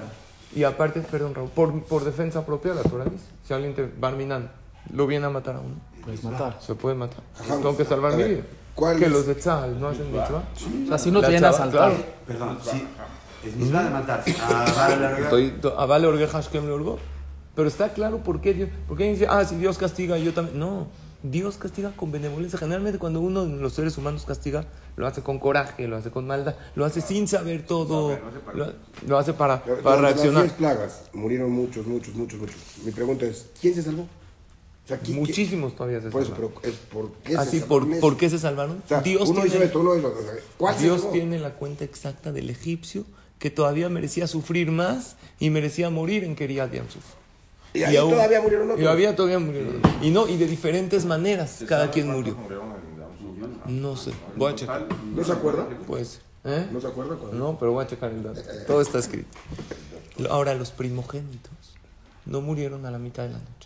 y 0.56 0.64
aparte, 0.64 1.02
perdón 1.02 1.36
Raúl, 1.36 1.50
por, 1.50 1.84
por 1.84 2.04
defensa 2.06 2.46
propia 2.46 2.74
la 2.74 2.84
Torah 2.84 3.04
dice, 3.06 3.26
si 3.46 3.54
alguien 3.54 3.76
te 3.76 3.86
va 4.02 4.12
minando, 4.12 4.50
lo 4.94 5.08
viene 5.08 5.26
a 5.26 5.30
matar 5.30 5.56
a 5.58 5.60
uno, 5.60 5.76
Puedes 6.04 6.24
matar. 6.24 6.58
se 6.62 6.74
puede 6.76 6.96
matar. 6.96 7.22
Ajá. 7.40 7.56
Tengo 7.58 7.76
que 7.76 7.86
salvar 7.86 8.16
mi 8.16 8.24
vida. 8.24 8.44
¿Cuál 8.76 9.00
que 9.00 9.06
es? 9.06 9.12
los 9.12 9.26
de 9.26 9.36
Tzahal 9.36 9.80
no 9.80 9.88
hacen 9.90 10.12
mitzvah. 10.12 10.44
O 10.84 10.88
sea, 10.88 10.98
si 10.98 11.12
no 11.12 11.22
te 11.22 11.30
viene 11.30 11.48
a 11.48 11.54
saltar. 11.54 11.92
claro. 11.92 12.06
Perdón, 12.28 12.60
sí. 12.62 12.88
Es 13.46 13.56
misma 13.56 13.84
de 13.84 13.90
matarse. 13.90 14.36
Ah, 14.42 15.86
vale, 15.88 16.06
a 16.06 16.10
orguejas 16.10 16.48
que 16.48 16.62
me 16.62 16.72
orgó. 16.72 16.98
Pero 17.56 17.68
está 17.68 17.94
claro 17.94 18.20
por 18.20 18.42
qué 18.42 18.54
Dios. 18.54 18.70
Porque 18.88 19.10
dice, 19.10 19.28
ah, 19.30 19.44
si 19.46 19.56
Dios 19.56 19.78
castiga, 19.78 20.18
yo 20.18 20.34
también. 20.34 20.58
No, 20.60 20.88
Dios 21.24 21.58
castiga 21.58 21.92
con 21.92 22.12
benevolencia. 22.12 22.58
Generalmente, 22.58 23.00
cuando 23.00 23.22
uno 23.22 23.46
de 23.46 23.62
los 23.62 23.74
seres 23.74 23.98
humanos 23.98 24.26
castiga, 24.26 24.66
lo 24.96 25.08
hace 25.08 25.22
con 25.22 25.40
coraje, 25.40 25.88
lo 25.88 25.98
hace 25.98 26.10
con 26.10 26.26
maldad, 26.26 26.56
lo 26.76 26.86
hace 26.86 27.02
sin 27.02 27.28
saber 27.28 27.66
todo. 27.66 28.18
Lo, 28.54 28.74
lo 29.08 29.18
hace 29.18 29.34
para, 29.34 29.64
para 29.64 30.02
reaccionar. 30.02 30.44
Las 30.44 30.44
10 30.44 30.54
plagas 30.54 31.04
murieron 31.14 31.52
muchos, 31.52 31.86
muchos, 31.86 32.16
muchos, 32.16 32.40
muchos. 32.40 32.56
Mi 32.84 32.92
pregunta 32.92 33.26
es: 33.26 33.50
¿quién 33.60 33.76
se 33.76 33.84
salvó? 33.84 34.08
O 34.84 34.88
sea, 34.88 35.00
¿quién- 35.00 35.18
Muchísimos 35.20 35.76
todavía 35.76 36.02
se 36.02 36.10
Por 36.10 36.22
eso, 36.22 36.32
salvaron. 36.32 36.54
pero 36.62 36.74
es 36.74 36.80
¿por 36.80 37.12
qué 37.24 37.36
Así, 37.38 37.60
se 37.62 37.66
por, 37.66 37.84
salvaron 37.84 38.02
¿por 38.02 38.10
esos? 38.12 38.20
qué 38.20 38.30
se 38.30 38.40
salvaron? 38.40 38.82
O 38.86 38.88
sea, 38.88 39.02
Dios 39.02 39.30
uno 39.30 39.42
tiene- 39.44 39.66
esto, 39.66 39.80
uno 39.80 39.96
hizo 39.98 40.08
esto. 40.10 40.32
¿Cuál 40.58 40.76
se 40.76 40.84
Dios 40.84 41.00
salvó? 41.02 41.14
tiene 41.14 41.40
la 41.40 41.54
cuenta 41.54 41.84
exacta 41.86 42.32
del 42.34 42.50
egipcio 42.50 43.06
que 43.40 43.50
todavía 43.50 43.88
merecía 43.90 44.28
sufrir 44.28 44.72
más 44.72 45.16
y 45.40 45.50
merecía 45.50 45.90
morir 45.90 46.24
en 46.26 46.36
Keriat 46.36 46.74
Yamsuf. 46.74 47.04
Y 47.74 47.84
ahí 47.84 47.96
aún- 47.98 48.12
todavía 48.12 48.42
murieron 48.42 48.70
otros. 48.72 48.84
Y 48.84 48.88
había 48.88 49.16
todavía 49.16 49.40
murieron. 49.40 49.82
Y 50.02 50.10
no, 50.12 50.28
y 50.28 50.38
de 50.38 50.48
diferentes 50.48 51.06
maneras 51.06 51.64
cada 51.68 51.90
quien 51.90 52.12
murió. 52.12 52.36
No 53.66 53.96
sé, 53.96 54.12
voy 54.36 54.52
a 54.52 54.56
checar. 54.56 54.88
¿No 55.16 55.24
se 55.24 55.32
acuerda? 55.32 55.68
Pues, 55.88 56.20
¿eh? 56.44 56.68
¿No 56.72 56.82
se 56.82 56.88
acuerda? 56.88 57.16
cuando- 57.16 57.38
No, 57.38 57.58
pero 57.58 57.72
voy 57.72 57.84
a 57.86 57.88
checar 57.88 58.12
el 58.12 58.22
dato. 58.22 58.42
Todo 58.68 58.82
está 58.82 59.00
escrito. 59.00 59.30
Ahora, 60.30 60.54
los 60.56 60.72
primogénitos 60.72 61.52
no 62.26 62.42
murieron 62.42 62.86
a 62.86 62.92
la 62.92 63.00
mitad 63.00 63.24
de 63.24 63.30
la 63.30 63.40
noche. 63.40 63.63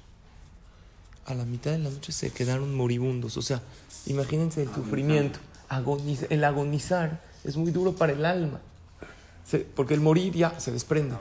A 1.27 1.33
la 1.33 1.45
mitad 1.45 1.71
de 1.71 1.79
la 1.79 1.89
noche 1.89 2.11
se 2.11 2.31
quedaron 2.31 2.73
moribundos. 2.75 3.37
O 3.37 3.41
sea, 3.41 3.61
imagínense 4.05 4.63
el 4.63 4.73
sufrimiento. 4.73 5.39
Agoniz- 5.69 6.25
el 6.29 6.43
agonizar 6.43 7.21
es 7.43 7.57
muy 7.57 7.71
duro 7.71 7.93
para 7.93 8.13
el 8.13 8.25
alma. 8.25 8.59
Se- 9.45 9.59
porque 9.59 9.93
el 9.93 10.01
morir 10.01 10.33
ya 10.33 10.59
se 10.59 10.71
desprende. 10.71 11.15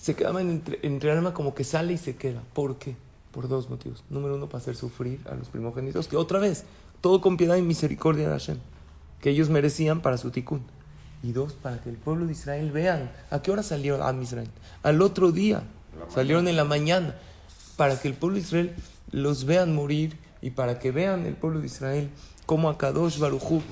Se 0.00 0.14
quedaba 0.14 0.40
entre, 0.40 0.78
entre 0.82 1.10
el 1.12 1.18
alma 1.18 1.32
como 1.32 1.54
que 1.54 1.64
sale 1.64 1.92
y 1.94 1.98
se 1.98 2.16
queda. 2.16 2.42
¿Por 2.52 2.76
qué? 2.78 2.96
Por 3.32 3.48
dos 3.48 3.70
motivos. 3.70 4.02
Número 4.10 4.34
uno, 4.36 4.48
para 4.48 4.62
hacer 4.62 4.76
sufrir 4.76 5.20
a 5.30 5.34
los 5.34 5.48
primogénitos, 5.48 6.08
que 6.08 6.16
otra 6.16 6.38
vez, 6.38 6.64
todo 7.00 7.20
con 7.20 7.36
piedad 7.36 7.56
y 7.56 7.62
misericordia 7.62 8.26
de 8.28 8.32
Hashem, 8.32 8.58
que 9.20 9.30
ellos 9.30 9.48
merecían 9.48 10.00
para 10.02 10.18
su 10.18 10.30
tikkun. 10.30 10.62
Y 11.22 11.32
dos, 11.32 11.52
para 11.54 11.80
que 11.80 11.88
el 11.90 11.96
pueblo 11.96 12.26
de 12.26 12.32
Israel 12.32 12.70
vean. 12.72 13.10
¿A 13.30 13.42
qué 13.42 13.50
hora 13.50 13.62
salieron 13.62 14.02
a 14.02 14.22
Israel? 14.22 14.48
Al 14.82 15.00
otro 15.02 15.32
día. 15.32 15.62
Salieron 16.12 16.46
en 16.48 16.56
la 16.56 16.64
mañana. 16.64 17.14
Para 17.76 18.00
que 18.00 18.08
el 18.08 18.14
pueblo 18.14 18.36
de 18.36 18.42
Israel 18.42 18.74
los 19.10 19.44
vean 19.44 19.74
morir 19.74 20.16
y 20.42 20.50
para 20.50 20.78
que 20.78 20.90
vean 20.90 21.26
el 21.26 21.34
pueblo 21.34 21.60
de 21.60 21.66
Israel 21.66 22.10
cómo 22.46 22.68
Akadosh 22.68 23.18
Barujú 23.18 23.62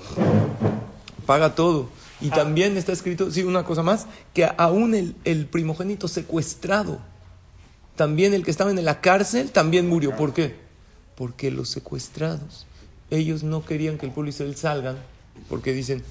paga 1.26 1.54
todo. 1.54 1.88
Y 2.20 2.30
también 2.30 2.76
está 2.76 2.92
escrito, 2.92 3.30
sí, 3.30 3.42
una 3.42 3.64
cosa 3.64 3.82
más, 3.82 4.06
que 4.32 4.48
aún 4.56 4.94
el, 4.94 5.14
el 5.24 5.46
primogénito 5.46 6.08
secuestrado, 6.08 6.98
también 7.96 8.34
el 8.34 8.44
que 8.44 8.50
estaba 8.50 8.70
en 8.70 8.84
la 8.84 9.00
cárcel, 9.00 9.50
también 9.50 9.88
murió. 9.88 10.16
¿Por 10.16 10.32
qué? 10.32 10.56
Porque 11.16 11.50
los 11.50 11.68
secuestrados, 11.68 12.66
ellos 13.10 13.42
no 13.42 13.64
querían 13.64 13.98
que 13.98 14.06
el 14.06 14.12
pueblo 14.12 14.30
de 14.30 14.34
Israel 14.34 14.56
salgan, 14.56 14.96
porque 15.48 15.72
dicen 15.72 16.02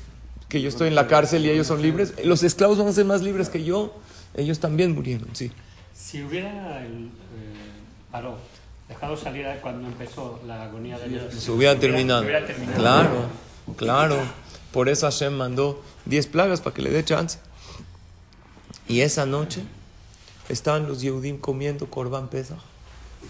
que 0.49 0.61
yo 0.61 0.69
estoy 0.69 0.87
en 0.87 0.95
la 0.95 1.07
cárcel 1.07 1.45
y 1.45 1.49
ellos 1.49 1.67
son 1.67 1.81
libres. 1.81 2.13
Los 2.23 2.43
esclavos 2.43 2.77
van 2.77 2.87
a 2.87 2.93
ser 2.93 3.05
más 3.05 3.21
libres 3.21 3.49
que 3.49 3.63
yo. 3.63 3.93
Ellos 4.35 4.59
también 4.59 4.93
murieron, 4.93 5.29
sí. 5.33 5.51
Si 5.95 6.21
hubiera 6.21 6.85
el, 6.85 7.05
eh, 7.05 7.09
paró, 8.11 8.37
dejado 8.87 9.17
salir 9.17 9.45
cuando 9.61 9.87
empezó 9.87 10.39
la 10.45 10.63
agonía 10.63 10.97
de 10.99 11.09
Dios, 11.09 11.33
Se 11.33 11.51
hubiera 11.51 11.79
terminado. 11.79 12.21
hubiera 12.23 12.45
terminado. 12.45 12.77
Claro, 12.79 13.25
claro. 13.75 14.17
Por 14.71 14.89
eso 14.89 15.05
Hashem 15.05 15.33
mandó 15.33 15.81
10 16.05 16.27
plagas 16.27 16.61
para 16.61 16.73
que 16.73 16.81
le 16.81 16.89
dé 16.89 17.03
chance. 17.05 17.39
Y 18.87 19.01
esa 19.01 19.25
noche 19.25 19.61
estaban 20.49 20.87
los 20.87 21.01
Yehudim 21.01 21.37
comiendo 21.37 21.89
Corban 21.89 22.27
Pesach 22.29 22.57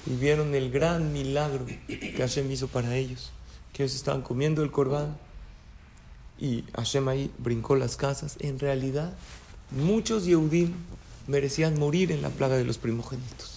y 0.08 0.16
vieron 0.16 0.56
el 0.56 0.72
gran 0.72 1.14
milagro 1.14 1.66
que 1.66 2.16
Hashem 2.18 2.52
hizo 2.52 2.68
para 2.68 2.96
ellos. 2.96 3.32
Que 3.74 3.84
ellos 3.84 3.96
estaban 3.96 4.22
comiendo 4.22 4.64
el 4.64 4.72
Corban 4.72 5.16
y 6.40 6.64
Hashem 6.76 7.08
ahí 7.10 7.32
brincó 7.38 7.76
las 7.76 7.96
casas. 7.98 8.38
En 8.40 8.58
realidad, 8.58 9.14
muchos 9.72 10.26
Yehudim 10.26 10.74
merecían 11.28 11.78
morir 11.80 12.12
en 12.12 12.22
la 12.22 12.30
plaga 12.30 12.56
de 12.56 12.64
los 12.66 12.78
primogénitos. 12.78 13.53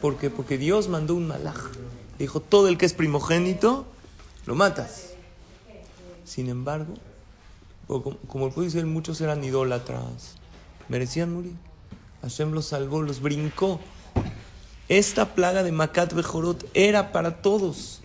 ¿Por 0.00 0.16
qué? 0.16 0.30
Porque 0.30 0.58
Dios 0.58 0.88
mandó 0.88 1.14
un 1.14 1.26
malaj. 1.26 1.56
Dijo, 2.18 2.40
todo 2.40 2.68
el 2.68 2.78
que 2.78 2.86
es 2.86 2.94
primogénito, 2.94 3.86
lo 4.46 4.54
matas. 4.54 5.10
Sin 6.24 6.48
embargo, 6.48 6.94
como, 7.86 8.46
el 8.46 8.52
pueblo 8.52 8.62
de 8.62 8.66
Israel, 8.68 8.86
muchos 8.86 9.20
eran 9.20 9.42
idólatras. 9.42 10.34
Merecían 10.88 11.32
morir. 11.32 11.54
Hashem 12.22 12.52
los 12.52 12.66
salvó, 12.66 13.02
los 13.02 13.20
brincó. 13.20 13.80
Esta 14.88 15.34
plaga 15.34 15.62
de 15.62 15.72
Makat 15.72 16.12
Bejorot 16.12 16.68
era 16.74 17.12
para 17.12 17.42
todos. 17.42 18.00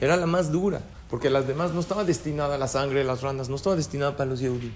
Era 0.00 0.16
la 0.16 0.26
más 0.26 0.52
dura. 0.52 0.82
Porque 1.10 1.30
las 1.30 1.46
demás 1.46 1.72
no 1.72 1.80
estaba 1.80 2.04
destinada 2.04 2.56
a 2.56 2.58
la 2.58 2.68
sangre 2.68 3.00
de 3.00 3.04
las 3.04 3.22
ranas, 3.22 3.48
no 3.48 3.56
estaba 3.56 3.76
destinada 3.76 4.16
para 4.16 4.30
los 4.30 4.40
Yehudim. 4.40 4.72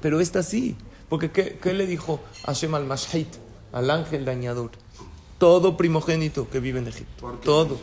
Pero 0.00 0.20
esta 0.20 0.42
sí. 0.42 0.76
Porque 1.08 1.30
¿qué, 1.30 1.58
qué 1.62 1.74
le 1.74 1.86
dijo 1.86 2.20
Hashem 2.46 2.74
al 2.74 2.86
Mashait, 2.86 3.28
al 3.72 3.90
ángel 3.90 4.24
dañador? 4.24 4.70
Todo 5.42 5.76
primogénito 5.76 6.48
que 6.48 6.60
vive 6.60 6.78
en 6.78 6.86
Egipto. 6.86 7.20
¿Por 7.20 7.40
qué 7.40 7.44
Todo. 7.44 7.76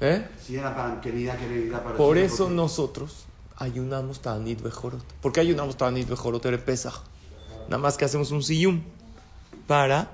¿Eh? 0.00 0.26
Si 0.42 0.56
era 0.56 0.74
para 0.74 0.98
querida, 1.02 1.36
querida 1.36 1.84
para 1.84 1.94
Por 1.94 2.16
eso 2.16 2.44
porque- 2.44 2.54
nosotros 2.54 3.26
ayunamos 3.56 4.20
Tanit 4.20 4.62
Bejorot. 4.62 5.04
¿Por 5.20 5.30
qué 5.30 5.40
ayunamos 5.40 5.76
Tanit 5.76 6.08
Bejorot? 6.08 6.42
Era 6.46 6.56
Pesach. 6.56 6.94
Nada 7.68 7.76
más 7.76 7.98
que 7.98 8.06
hacemos 8.06 8.30
un 8.30 8.42
siyum 8.42 8.80
para 9.66 10.10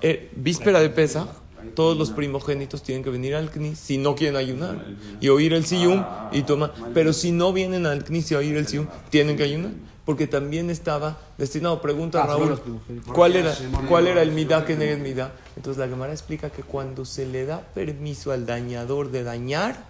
eh, 0.00 0.32
víspera 0.34 0.80
de 0.80 0.90
Pesach. 0.90 1.28
Todos 1.76 1.96
los 1.96 2.10
primogénitos 2.10 2.82
tienen 2.82 3.04
que 3.04 3.10
venir 3.10 3.36
al 3.36 3.48
CNI 3.48 3.76
si 3.76 3.98
no 3.98 4.16
quieren 4.16 4.34
ayunar 4.34 4.84
y 5.20 5.28
oír 5.28 5.52
el 5.52 5.64
siyum 5.64 6.04
y 6.32 6.42
tomar. 6.42 6.74
Pero 6.92 7.12
si 7.12 7.30
no 7.30 7.52
vienen 7.52 7.86
al 7.86 8.02
CNI 8.02 8.24
y 8.28 8.34
oír 8.34 8.56
el 8.56 8.66
siyum, 8.66 8.88
tienen 9.10 9.36
que 9.36 9.44
ayunar. 9.44 9.70
Porque 10.04 10.26
también 10.26 10.68
estaba 10.70 11.18
destinado. 11.38 11.80
Pregunta 11.80 12.22
Ah, 12.22 12.34
sí, 12.36 12.42
Raúl. 12.44 12.80
¿cuál 13.14 13.36
era, 13.36 13.54
cuál 13.88 14.08
era 14.08 14.22
el 14.22 14.32
midá 14.32 14.64
que 14.64 14.76
neguen 14.76 15.02
midá? 15.02 15.32
Entonces 15.56 15.78
la 15.78 15.88
Gemara 15.88 16.12
explica 16.12 16.50
que 16.50 16.62
cuando 16.62 17.04
se 17.04 17.26
le 17.26 17.46
da 17.46 17.60
permiso 17.60 18.32
al 18.32 18.44
dañador 18.46 19.10
de 19.10 19.22
dañar, 19.22 19.84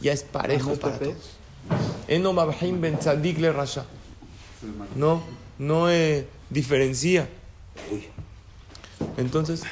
ya 0.00 0.12
es 0.12 0.22
parejo 0.22 0.68
¿No 0.68 0.72
es 0.72 0.78
para 0.78 0.98
todos. 0.98 1.36
No, 4.96 5.22
no 5.58 5.90
eh, 5.90 6.26
diferencia. 6.50 7.28
Entonces, 9.16 9.62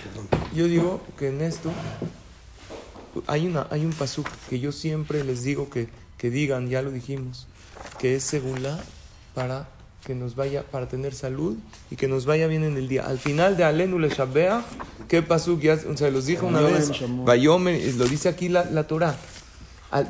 yo 0.55 0.67
digo 0.67 1.01
que 1.19 1.29
en 1.29 1.41
esto 1.41 1.71
hay, 3.27 3.47
una, 3.47 3.67
hay 3.71 3.85
un 3.85 3.93
pasuk 3.93 4.29
que 4.49 4.61
yo 4.61 4.73
siempre 4.73 5.25
les 5.25 5.43
digo 5.43 5.71
que, 5.71 5.89
que 6.19 6.31
digan, 6.31 6.69
ya 6.69 6.83
lo 6.83 6.91
dijimos, 6.91 7.47
que 7.99 8.17
es 8.17 8.25
segula 8.25 8.79
para 9.35 9.69
que 10.05 10.15
nos 10.15 10.35
vaya, 10.35 10.63
para 10.63 10.89
tener 10.89 11.15
salud 11.15 11.57
y 11.91 11.97
que 11.97 12.09
nos 12.09 12.27
vaya 12.27 12.47
bien 12.47 12.65
en 12.65 12.77
el 12.77 12.89
día. 12.89 13.07
Al 13.07 13.19
final 13.19 13.57
de 13.57 13.65
Alenu 13.65 13.99
le 13.99 14.09
Shabbeach, 14.09 14.65
¿qué 15.09 15.23
pasuk? 15.23 15.61
Ya 15.61 15.79
se 15.79 16.11
los 16.11 16.27
dije 16.27 16.45
una 16.45 16.61
vez. 16.61 16.91
Shamu. 16.91 17.25
Vayomer, 17.25 17.95
lo 17.95 18.05
dice 18.07 18.29
aquí 18.29 18.49
la, 18.49 18.65
la 18.65 18.87
Torah. 18.87 19.17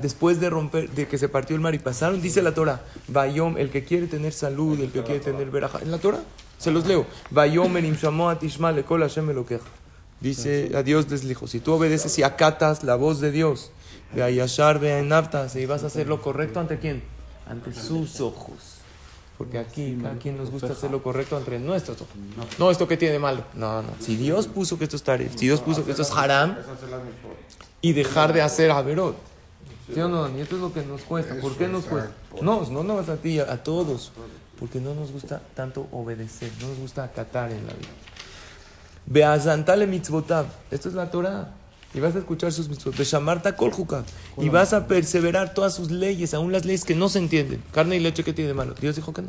Después 0.00 0.38
de 0.38 0.48
romper, 0.48 0.88
de 0.90 1.08
que 1.08 1.18
se 1.18 1.28
partió 1.28 1.56
el 1.56 1.60
mar 1.60 1.74
y 1.74 1.80
pasaron, 1.80 2.22
dice 2.22 2.40
la 2.40 2.54
Torah, 2.54 2.84
Vayom, 3.08 3.58
el 3.58 3.68
que 3.68 3.82
quiere 3.82 4.06
tener 4.06 4.32
salud, 4.32 4.78
el 4.80 4.92
que 4.92 5.02
quiere 5.02 5.18
tener 5.18 5.50
veraja. 5.50 5.80
En 5.82 5.90
la 5.90 5.98
Torah, 5.98 6.20
se 6.56 6.70
los 6.70 6.86
leo. 6.86 7.04
Shamoat 7.32 8.44
ishma 8.44 8.70
lekol 8.70 9.00
Hashem 9.00 9.28
elokeja. 9.30 9.66
Dice 10.20 10.70
a 10.76 10.84
Dios 10.84 11.10
les 11.10 11.26
dijo, 11.26 11.48
si 11.48 11.58
tú 11.58 11.72
obedeces 11.72 12.16
y 12.16 12.22
acatas 12.22 12.84
la 12.84 12.94
voz 12.94 13.20
de 13.20 13.32
Dios, 13.32 13.72
ve 14.14 14.22
a 14.22 14.30
Yashar, 14.30 14.78
ve 14.78 14.92
a 14.92 15.00
Enaptas, 15.00 15.56
y 15.56 15.66
vas 15.66 15.82
a 15.82 15.88
hacer 15.88 16.06
lo 16.06 16.22
correcto 16.22 16.60
ante 16.60 16.78
quién? 16.78 17.02
Ante 17.48 17.74
sus 17.74 18.20
ojos. 18.20 18.81
Porque 19.42 19.58
aquí 19.58 19.98
a 20.06 20.16
quien 20.20 20.36
nos 20.36 20.52
gusta 20.52 20.68
hacer 20.68 20.92
lo 20.92 21.02
correcto 21.02 21.36
entre 21.36 21.58
nuestros 21.58 22.00
ojos. 22.00 22.14
No, 22.60 22.70
esto 22.70 22.86
que 22.86 22.96
tiene 22.96 23.18
malo. 23.18 23.42
No, 23.54 23.82
no. 23.82 23.88
Si 23.98 24.14
Dios 24.14 24.46
puso 24.46 24.78
que 24.78 24.84
esto 24.84 24.94
es 24.94 25.02
taref, 25.02 25.34
si 25.34 25.46
Dios 25.46 25.60
puso 25.60 25.84
que 25.84 25.90
esto 25.90 26.04
es 26.04 26.12
haram, 26.12 26.56
y 27.80 27.92
dejar 27.92 28.32
de 28.32 28.40
hacer 28.40 28.70
averot. 28.70 29.16
¿Sí 29.92 29.98
o 29.98 30.08
no? 30.08 30.28
Y 30.38 30.42
esto 30.42 30.54
es 30.54 30.62
lo 30.62 30.72
que 30.72 30.82
nos 30.82 31.02
cuesta. 31.02 31.34
¿Por 31.40 31.56
qué 31.56 31.66
nos 31.66 31.86
cuesta? 31.86 32.12
No, 32.40 32.64
no, 32.70 32.84
no 32.84 33.00
es 33.00 33.08
a 33.08 33.16
ti, 33.16 33.40
a, 33.40 33.52
a 33.52 33.64
todos. 33.64 34.12
Porque 34.60 34.78
no 34.78 34.94
nos 34.94 35.10
gusta 35.10 35.42
tanto 35.56 35.88
obedecer, 35.90 36.52
no 36.60 36.68
nos 36.68 36.78
gusta 36.78 37.02
acatar 37.02 37.50
en 37.50 37.66
la 37.66 37.72
vida. 37.72 37.90
Beazantale 39.06 39.88
mitzvotav. 39.88 40.46
Esto 40.70 40.88
es 40.88 40.94
la 40.94 41.10
Torah. 41.10 41.52
Y 41.94 42.00
vas 42.00 42.14
a 42.14 42.18
escuchar 42.20 42.52
sus 42.52 42.68
mitzvot. 42.68 42.96
Beshamarta 42.96 43.54
koljuka. 43.54 44.04
Y 44.38 44.48
vas 44.48 44.72
a 44.72 44.86
perseverar 44.86 45.54
todas 45.54 45.74
sus 45.74 45.90
leyes, 45.90 46.32
aún 46.34 46.52
las 46.52 46.64
leyes 46.64 46.84
que 46.84 46.94
no 46.94 47.08
se 47.08 47.18
entienden. 47.18 47.62
Carne 47.72 47.96
y 47.96 48.00
leche, 48.00 48.24
¿qué 48.24 48.32
tiene 48.32 48.48
de 48.48 48.54
malo? 48.54 48.74
Dios 48.80 48.96
dijo 48.96 49.12
que 49.12 49.22
no. 49.22 49.28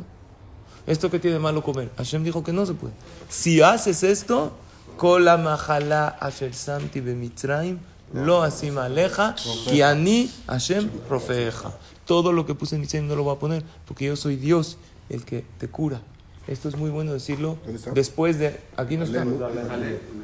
¿Esto 0.86 1.10
qué 1.10 1.18
tiene 1.18 1.34
de 1.34 1.40
malo 1.40 1.62
comer? 1.62 1.90
Hashem 1.96 2.24
dijo 2.24 2.42
que 2.44 2.52
no 2.52 2.66
se 2.66 2.74
puede. 2.74 2.94
Si 3.28 3.62
haces 3.62 4.02
esto, 4.02 4.52
kola 4.96 5.36
mahala 5.36 6.08
asher 6.08 6.54
samti 6.54 7.00
bemitzraim, 7.00 7.78
lo 8.12 8.42
asim 8.42 8.78
aleja, 8.78 9.34
ki 9.68 9.82
ani 9.82 10.30
Hashem 10.46 10.88
profeja. 11.08 11.72
Todo 12.06 12.32
lo 12.32 12.44
que 12.44 12.54
puse 12.54 12.74
en 12.74 12.82
Mitzrayim 12.82 13.08
no 13.08 13.16
lo 13.16 13.24
voy 13.24 13.34
a 13.34 13.38
poner, 13.38 13.62
porque 13.86 14.04
yo 14.04 14.16
soy 14.16 14.36
Dios, 14.36 14.76
el 15.08 15.24
que 15.24 15.44
te 15.58 15.68
cura. 15.68 16.02
Esto 16.46 16.68
es 16.68 16.76
muy 16.76 16.90
bueno 16.90 17.12
decirlo 17.12 17.56
después 17.94 18.38
de... 18.38 18.58
Aquí 18.76 18.96
no 18.96 19.04
está. 19.04 19.24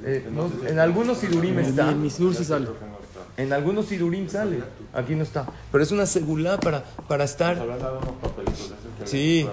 Eh, 0.05 0.29
no, 0.31 0.51
en 0.67 0.79
algunos 0.79 1.19
sidurim 1.19 1.59
está. 1.59 1.91
En 1.91 2.03
mis 2.03 2.19
dulces 2.19 2.49
sale. 2.49 2.69
En 3.37 3.53
algunos 3.53 3.87
sidurim 3.87 4.29
sale. 4.29 4.59
Aquí 4.93 5.15
no 5.15 5.23
está. 5.23 5.47
Pero 5.73 5.83
es 5.83 5.93
una 5.93 6.07
segulá 6.07 6.59
para, 6.59 6.85
para 7.09 7.25
estar... 7.25 7.59
Sí. 9.05 9.47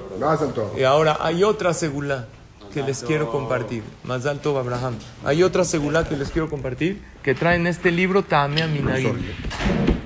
Y 0.78 0.84
ahora 0.84 1.18
hay 1.22 1.44
otra 1.44 1.74
segulá 1.74 2.28
que 2.74 2.84
les 2.84 3.02
quiero 3.02 3.32
compartir. 3.32 3.84
Más 4.04 4.26
alto 4.26 4.58
Abraham. 4.58 4.96
Hay 5.24 5.44
otra 5.44 5.64
segulá 5.64 6.08
que 6.08 6.18
les 6.18 6.30
quiero 6.32 6.50
compartir 6.50 7.02
que 7.24 7.34
traen 7.34 7.66
este 7.68 7.92
libro 7.92 8.24
Tamea 8.24 8.68
Minagim. 8.68 9.16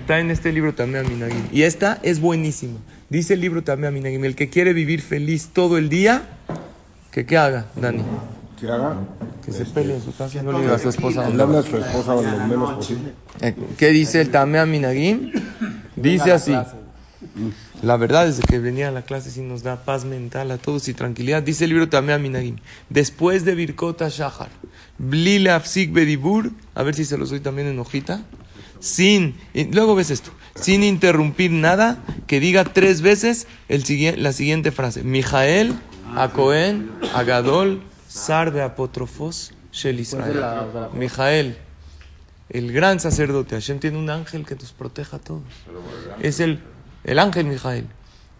Traen 0.08 0.32
este 0.32 0.51
libro 0.51 0.74
Tamea 0.74 1.03
Minagim. 1.03 1.48
Y 1.51 1.63
esta 1.63 2.00
es 2.03 2.20
buenísima. 2.20 2.80
Dice 3.10 3.34
el 3.34 3.41
libro 3.41 3.63
Tamea 3.63 3.91
Minagim. 3.91 4.24
El 4.25 4.36
que 4.36 4.50
quiere 4.50 4.74
vivir 4.74 5.01
feliz 5.01 5.50
todo 5.53 5.77
el 5.77 5.89
día, 5.89 6.39
que 7.12 7.25
qué 7.25 7.38
haga, 7.38 7.65
Dani. 7.75 8.03
Que 8.60 8.70
haga. 8.70 8.96
Que 9.44 9.51
se 9.51 9.65
pelee 9.65 9.96
en 9.96 10.01
su 10.03 10.15
casa. 10.15 10.41
No 10.44 10.51
le 10.51 10.62
diga 10.62 10.75
a 10.75 10.80
su 10.80 10.89
esposa. 10.89 11.30
Le 11.30 11.41
habla 11.41 11.60
a 11.60 11.63
su 11.63 11.77
esposa 11.77 12.15
lo 12.15 12.48
menos 12.48 12.72
posible. 12.74 13.13
Eh, 13.41 13.56
¿Qué 13.77 13.89
dice 13.89 14.22
el 14.22 14.30
Tamea 14.30 14.65
Minagim? 14.65 15.32
Dice 15.96 16.32
así. 16.32 16.56
La 17.82 17.98
verdad 17.98 18.27
es 18.27 18.39
que 18.39 18.60
venía 18.60 18.89
a 18.89 18.91
la 18.91 19.03
clase 19.03 19.32
sí 19.32 19.41
nos 19.41 19.63
da 19.63 19.84
paz 19.84 20.06
mental 20.06 20.51
a 20.51 20.58
todos 20.58 20.88
y 20.88 20.94
tranquilidad. 20.94 21.41
Dice 21.44 21.63
el 21.63 21.72
libro 21.72 21.89
Tamea 21.89 22.18
Minagim. 22.18 22.58
Después 22.89 23.46
de 23.46 23.56
Birkota 23.56 24.10
Shahar, 24.10 24.50
Blile 24.98 25.51
Afsik 25.51 25.91
Bedibur, 25.91 26.51
a 26.75 26.84
ver 26.84 26.96
si 26.96 27.06
se 27.06 27.18
los 27.18 27.30
doy 27.30 27.39
también 27.39 27.68
en 27.68 27.80
hojita. 27.80 28.22
Sin, 28.80 29.36
y 29.53 29.65
luego 29.65 29.94
ves 29.94 30.10
esto, 30.10 30.32
sin 30.56 30.84
interrumpir 30.84 31.51
nada, 31.51 32.03
que 32.25 32.39
diga 32.39 32.63
tres 32.63 33.01
veces 33.01 33.48
el 33.70 33.84
la 34.22 34.34
siguiente 34.34 34.72
frase. 34.72 35.03
Mijael, 35.03 35.75
a 36.15 36.30
Cohen, 36.30 36.91
a 37.13 37.24
Gadol, 37.24 37.82
Sarbe 38.08 38.62
Apotrofos, 38.62 39.53
Shel 39.72 40.00
Israel. 40.00 40.41
Mijael, 40.94 41.58
el 42.50 42.72
gran 42.74 43.00
sacerdote, 43.00 43.56
Hashem 43.56 43.80
tiene 43.80 43.98
un 43.98 44.10
ángel 44.10 44.46
que 44.46 44.56
nos 44.56 44.74
proteja 44.74 45.18
a 45.18 45.20
todos. 45.20 45.44
Es 46.22 46.39
el, 46.39 46.62
el 47.03 47.20
ángel 47.20 47.46
Mijael, 47.46 47.88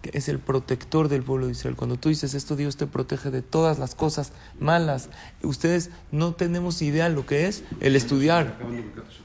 que 0.02 0.12
es 0.18 0.30
el 0.30 0.40
protector 0.40 1.08
del 1.10 1.24
pueblo 1.24 1.46
de 1.46 1.52
Israel. 1.54 1.76
Cuando 1.76 1.98
tú 1.98 2.10
dices 2.10 2.34
esto, 2.34 2.56
Dios 2.56 2.78
te 2.78 2.88
protege 2.88 3.32
de 3.32 3.42
todas 3.42 3.80
las 3.80 3.96
cosas 3.96 4.32
malas. 4.60 5.10
Ustedes 5.44 5.92
no 6.12 6.34
tenemos 6.34 6.82
idea 6.82 7.10
lo 7.10 7.26
que 7.26 7.48
es 7.48 7.64
el 7.80 7.96
estudiar. 7.96 8.58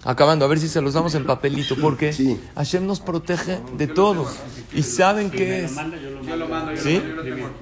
Acabando, 0.05 0.45
a 0.45 0.49
ver 0.49 0.59
si 0.59 0.69
se 0.69 0.81
los 0.81 0.95
damos 0.95 1.15
en 1.15 1.25
papelito, 1.27 1.77
porque 1.81 2.13
Sí. 2.13 2.39
Hashem 2.55 2.87
nos 2.87 3.01
protege 3.01 3.61
de 3.77 3.87
todo. 3.87 4.27
Y 4.75 4.83
saben 4.83 5.31
qué 5.31 5.65
es. 5.65 5.77
¿Sí? 6.83 7.03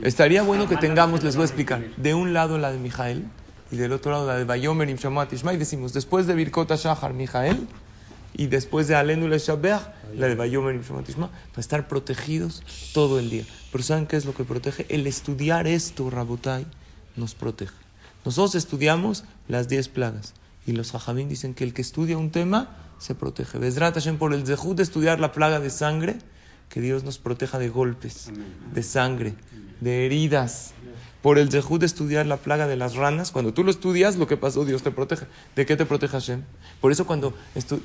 Estaría 0.02 0.42
bueno 0.42 0.68
que 0.68 0.76
tengamos, 0.76 1.22
les 1.22 1.36
voy 1.36 1.42
a 1.42 1.46
explicar, 1.46 1.84
de 1.96 2.14
un 2.14 2.32
lado 2.32 2.58
la 2.58 2.72
de 2.72 2.78
Mijael 2.78 3.24
y 3.70 3.76
del 3.76 3.92
otro 3.92 4.12
lado 4.12 4.26
la 4.26 4.36
de 4.36 4.44
Bayomer 4.44 4.88
y 4.90 4.94
Shamat 4.94 5.32
Ishma, 5.32 5.52
y 5.54 5.56
decimos, 5.56 5.92
después 5.92 6.26
de 6.26 6.34
Birkota 6.34 6.76
Shahar, 6.76 7.14
Mijael, 7.14 7.66
y 8.34 8.48
después 8.48 8.88
de 8.88 8.96
Alenu 8.96 9.28
Le 9.28 9.38
la 10.16 10.28
de 10.28 10.34
Bayomer 10.34 10.80
para 10.80 11.60
estar 11.60 11.88
protegidos 11.88 12.62
todo 12.92 13.18
el 13.18 13.30
día. 13.30 13.44
Pero 13.72 13.84
¿saben 13.84 14.06
qué 14.06 14.16
es 14.16 14.24
lo 14.24 14.34
que 14.34 14.44
protege? 14.44 14.86
El 14.88 15.06
estudiar 15.06 15.66
esto, 15.66 16.10
Rabotai, 16.10 16.66
nos 17.16 17.34
protege. 17.34 17.74
Nosotros 18.24 18.54
estudiamos 18.54 19.24
las 19.48 19.68
10 19.68 19.88
plagas, 19.88 20.34
y 20.66 20.72
los 20.72 20.92
Jajamín 20.92 21.28
dicen 21.28 21.54
que 21.54 21.64
el 21.64 21.74
que 21.74 21.82
estudia 21.82 22.16
un 22.16 22.30
tema 22.30 22.76
se 22.98 23.14
protege. 23.14 23.58
Hashem, 23.58 24.18
por 24.18 24.32
el 24.32 24.46
zehut 24.46 24.76
de 24.76 24.82
estudiar 24.82 25.20
la 25.20 25.32
plaga 25.32 25.60
de 25.60 25.70
sangre, 25.70 26.16
que 26.68 26.80
Dios 26.80 27.04
nos 27.04 27.18
proteja 27.18 27.58
de 27.58 27.68
golpes, 27.68 28.30
de 28.72 28.82
sangre, 28.82 29.34
de 29.80 30.06
heridas. 30.06 30.72
Por 31.24 31.38
el 31.38 31.50
zehut 31.50 31.80
de 31.80 31.86
estudiar 31.86 32.26
la 32.26 32.36
plaga 32.36 32.66
de 32.66 32.76
las 32.76 32.96
ranas, 32.96 33.30
cuando 33.30 33.54
tú 33.54 33.64
lo 33.64 33.70
estudias, 33.70 34.16
lo 34.16 34.26
que 34.26 34.36
pasó, 34.36 34.66
Dios 34.66 34.82
te 34.82 34.90
protege. 34.90 35.24
¿De 35.56 35.64
qué 35.64 35.74
te 35.74 35.86
protege 35.86 36.12
Hashem? 36.12 36.42
Por 36.82 36.92
eso 36.92 37.06
cuando, 37.06 37.32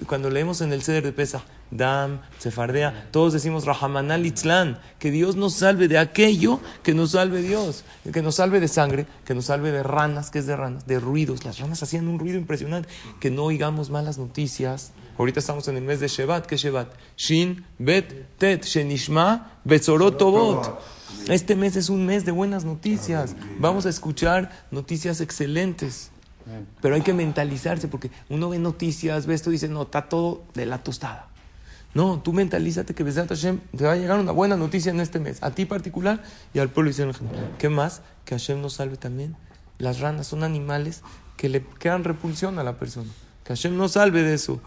cuando 0.08 0.30
leemos 0.30 0.60
en 0.60 0.74
el 0.74 0.82
Ceder 0.82 1.06
de 1.06 1.14
Pesa, 1.14 1.46
Dam, 1.72 2.20
Sefardea, 2.38 3.08
todos 3.12 3.32
decimos 3.32 3.64
Rahamanal 3.64 4.26
Itzlan, 4.26 4.78
que 5.00 5.10
Dios 5.10 5.38
nos 5.38 5.54
salve 5.54 5.88
de 5.88 5.98
aquello 5.98 6.60
que 6.84 6.94
nos 6.94 7.12
salve 7.12 7.42
Dios, 7.42 7.86
que 8.12 8.22
nos 8.22 8.36
salve 8.36 8.60
de 8.60 8.68
sangre, 8.68 9.08
que 9.24 9.34
nos 9.34 9.46
salve 9.46 9.72
de 9.72 9.84
ranas, 9.84 10.32
que 10.32 10.40
es 10.40 10.46
de 10.46 10.58
ranas, 10.58 10.86
de 10.86 11.00
ruidos. 11.00 11.46
Las 11.46 11.60
ranas 11.60 11.82
hacían 11.82 12.10
un 12.10 12.20
ruido 12.20 12.38
impresionante, 12.38 12.90
que 13.22 13.32
no 13.32 13.46
oigamos 13.46 13.90
malas 13.90 14.18
noticias. 14.18 14.92
Ahorita 15.20 15.42
estamos 15.42 15.68
en 15.68 15.76
el 15.76 15.84
mes 15.84 16.00
de 16.00 16.08
Shevat, 16.08 16.46
¿qué 16.46 16.56
es 16.56 16.62
Shevat? 16.62 16.94
Shin, 17.18 17.66
Bet, 17.78 18.38
Tet, 18.38 18.64
Shenishma, 18.64 19.60
Betzorot, 19.66 20.18
Tobot. 20.18 20.80
Este 21.28 21.58
mes 21.58 21.76
es 21.76 21.90
un 21.90 22.06
mes 22.06 22.24
de 22.24 22.32
buenas 22.32 22.64
noticias. 22.64 23.36
Vamos 23.60 23.86
a 23.86 23.90
escuchar 23.90 24.50
noticias 24.72 25.20
excelentes. 25.20 26.12
Pero 26.82 26.96
hay 26.96 27.02
que 27.02 27.12
mentalizarse 27.12 27.90
porque 27.90 28.12
uno 28.30 28.48
ve 28.48 28.60
noticias, 28.60 29.26
ve 29.26 29.34
esto 29.34 29.50
y 29.50 29.54
dice, 29.54 29.68
no, 29.68 29.82
está 29.82 30.08
todo 30.08 30.46
de 30.54 30.66
la 30.66 30.82
tostada. 30.84 31.28
No, 31.94 32.22
tú 32.22 32.32
mentalízate 32.32 32.96
que 32.96 33.04
Besat 33.04 33.28
Hashem 33.28 33.60
te 33.76 33.84
va 33.84 33.92
a 33.92 33.96
llegar 33.98 34.22
una 34.22 34.32
buena 34.32 34.56
noticia 34.56 34.92
en 34.94 35.02
este 35.02 35.20
mes, 35.20 35.44
a 35.44 35.52
ti 35.52 35.66
particular 35.66 36.24
y 36.54 36.60
al 36.60 36.70
pueblo 36.70 36.92
israelí. 36.92 37.12
¿Qué 37.58 37.68
más? 37.68 38.04
Que 38.24 38.36
Hashem 38.36 38.62
nos 38.62 38.76
salve 38.76 38.96
también. 38.96 39.36
Las 39.80 40.00
ranas 40.00 40.28
son 40.28 40.46
animales 40.46 41.02
que 41.36 41.50
le 41.50 41.62
crean 41.62 42.06
repulsión 42.06 42.58
a 42.58 42.64
la 42.64 42.78
persona. 42.78 43.10
Que 43.44 43.50
Hashem 43.50 43.76
nos 43.76 43.92
salve 43.94 44.24
de 44.24 44.36
eso. 44.36 44.62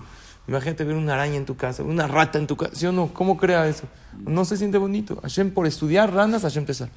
Imagínate 0.48 0.84
ver 0.84 0.96
una 0.96 1.14
araña 1.14 1.36
en 1.36 1.46
tu 1.46 1.56
casa, 1.56 1.82
una 1.84 2.08
rata 2.08 2.38
en 2.38 2.46
tu 2.46 2.56
casa, 2.56 2.74
¿sí 2.74 2.86
o 2.86 2.92
no? 2.92 3.14
¿Cómo 3.14 3.36
crea 3.36 3.68
eso? 3.68 3.84
No 4.26 4.44
se 4.44 4.56
siente 4.56 4.76
bonito. 4.78 5.20
Hashem, 5.22 5.52
por 5.52 5.66
estudiar 5.66 6.12
ranas, 6.12 6.42
Hashem 6.42 6.64
te 6.66 6.74
salve. 6.74 6.92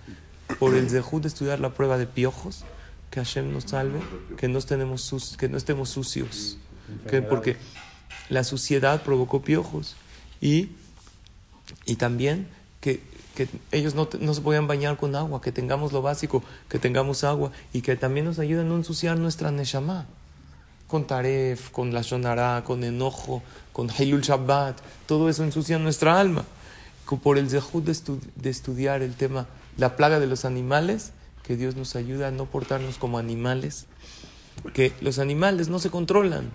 Por 0.60 0.76
el 0.76 0.90
zehut 0.90 1.22
de 1.22 1.28
estudiar 1.28 1.60
la 1.60 1.70
prueba 1.70 1.98
de 1.98 2.08
piojos, 2.08 2.64
que 3.12 3.20
Hashem 3.20 3.52
nos 3.54 3.66
salve, 3.66 4.00
que 4.38 4.48
no, 4.48 4.60
tenemos 4.62 5.02
sus- 5.02 5.38
que 5.38 5.48
no 5.48 5.58
estemos 5.58 5.90
sucios. 5.90 6.58
Que 7.10 7.22
porque 7.22 7.58
la 8.30 8.44
suciedad 8.44 9.02
provocó 9.04 9.42
piojos. 9.42 9.96
Y, 10.42 10.70
y 11.86 11.96
también 11.96 12.48
que, 12.82 13.02
que 13.36 13.48
ellos 13.72 13.94
no, 13.96 14.10
no 14.20 14.34
se 14.34 14.42
podían 14.42 14.68
bañar 14.68 14.98
con 14.98 15.16
agua, 15.16 15.42
que 15.42 15.52
tengamos 15.52 15.94
lo 15.94 16.02
básico, 16.02 16.44
que 16.70 16.78
tengamos 16.80 17.24
agua 17.24 17.52
y 17.74 17.82
que 17.82 17.96
también 17.96 18.26
nos 18.26 18.40
ayuden 18.40 18.66
a 18.68 18.70
no 18.70 18.76
ensuciar 18.76 19.18
nuestra 19.20 19.52
neshama. 19.52 20.08
Con 20.88 21.08
taref, 21.08 21.72
con 21.72 21.94
la 21.94 22.02
shonara, 22.02 22.64
con 22.66 22.84
enojo, 22.84 23.42
con 23.74 23.90
Hilul 23.90 24.22
Shabbat, 24.22 24.78
todo 25.08 25.30
eso 25.30 25.44
ensucia 25.44 25.80
nuestra 25.80 26.20
alma. 26.20 26.46
Por 27.24 27.38
el 27.38 27.50
zehut 27.50 27.84
de, 27.84 27.92
estu- 27.92 28.20
de 28.36 28.50
estudiar 28.50 29.02
el 29.02 29.16
tema, 29.16 29.48
la 29.78 29.96
plaga 29.96 30.20
de 30.20 30.28
los 30.28 30.46
animales, 30.46 31.12
que 31.44 31.56
Dios 31.56 31.76
nos 31.76 31.96
ayuda 31.96 32.28
a 32.30 32.32
no 32.32 32.46
portarnos 32.46 32.98
como 32.98 33.18
animales, 33.18 33.86
que 34.74 34.94
los 35.02 35.20
animales 35.20 35.70
no 35.70 35.80
se 35.80 35.90
controlan. 35.90 36.52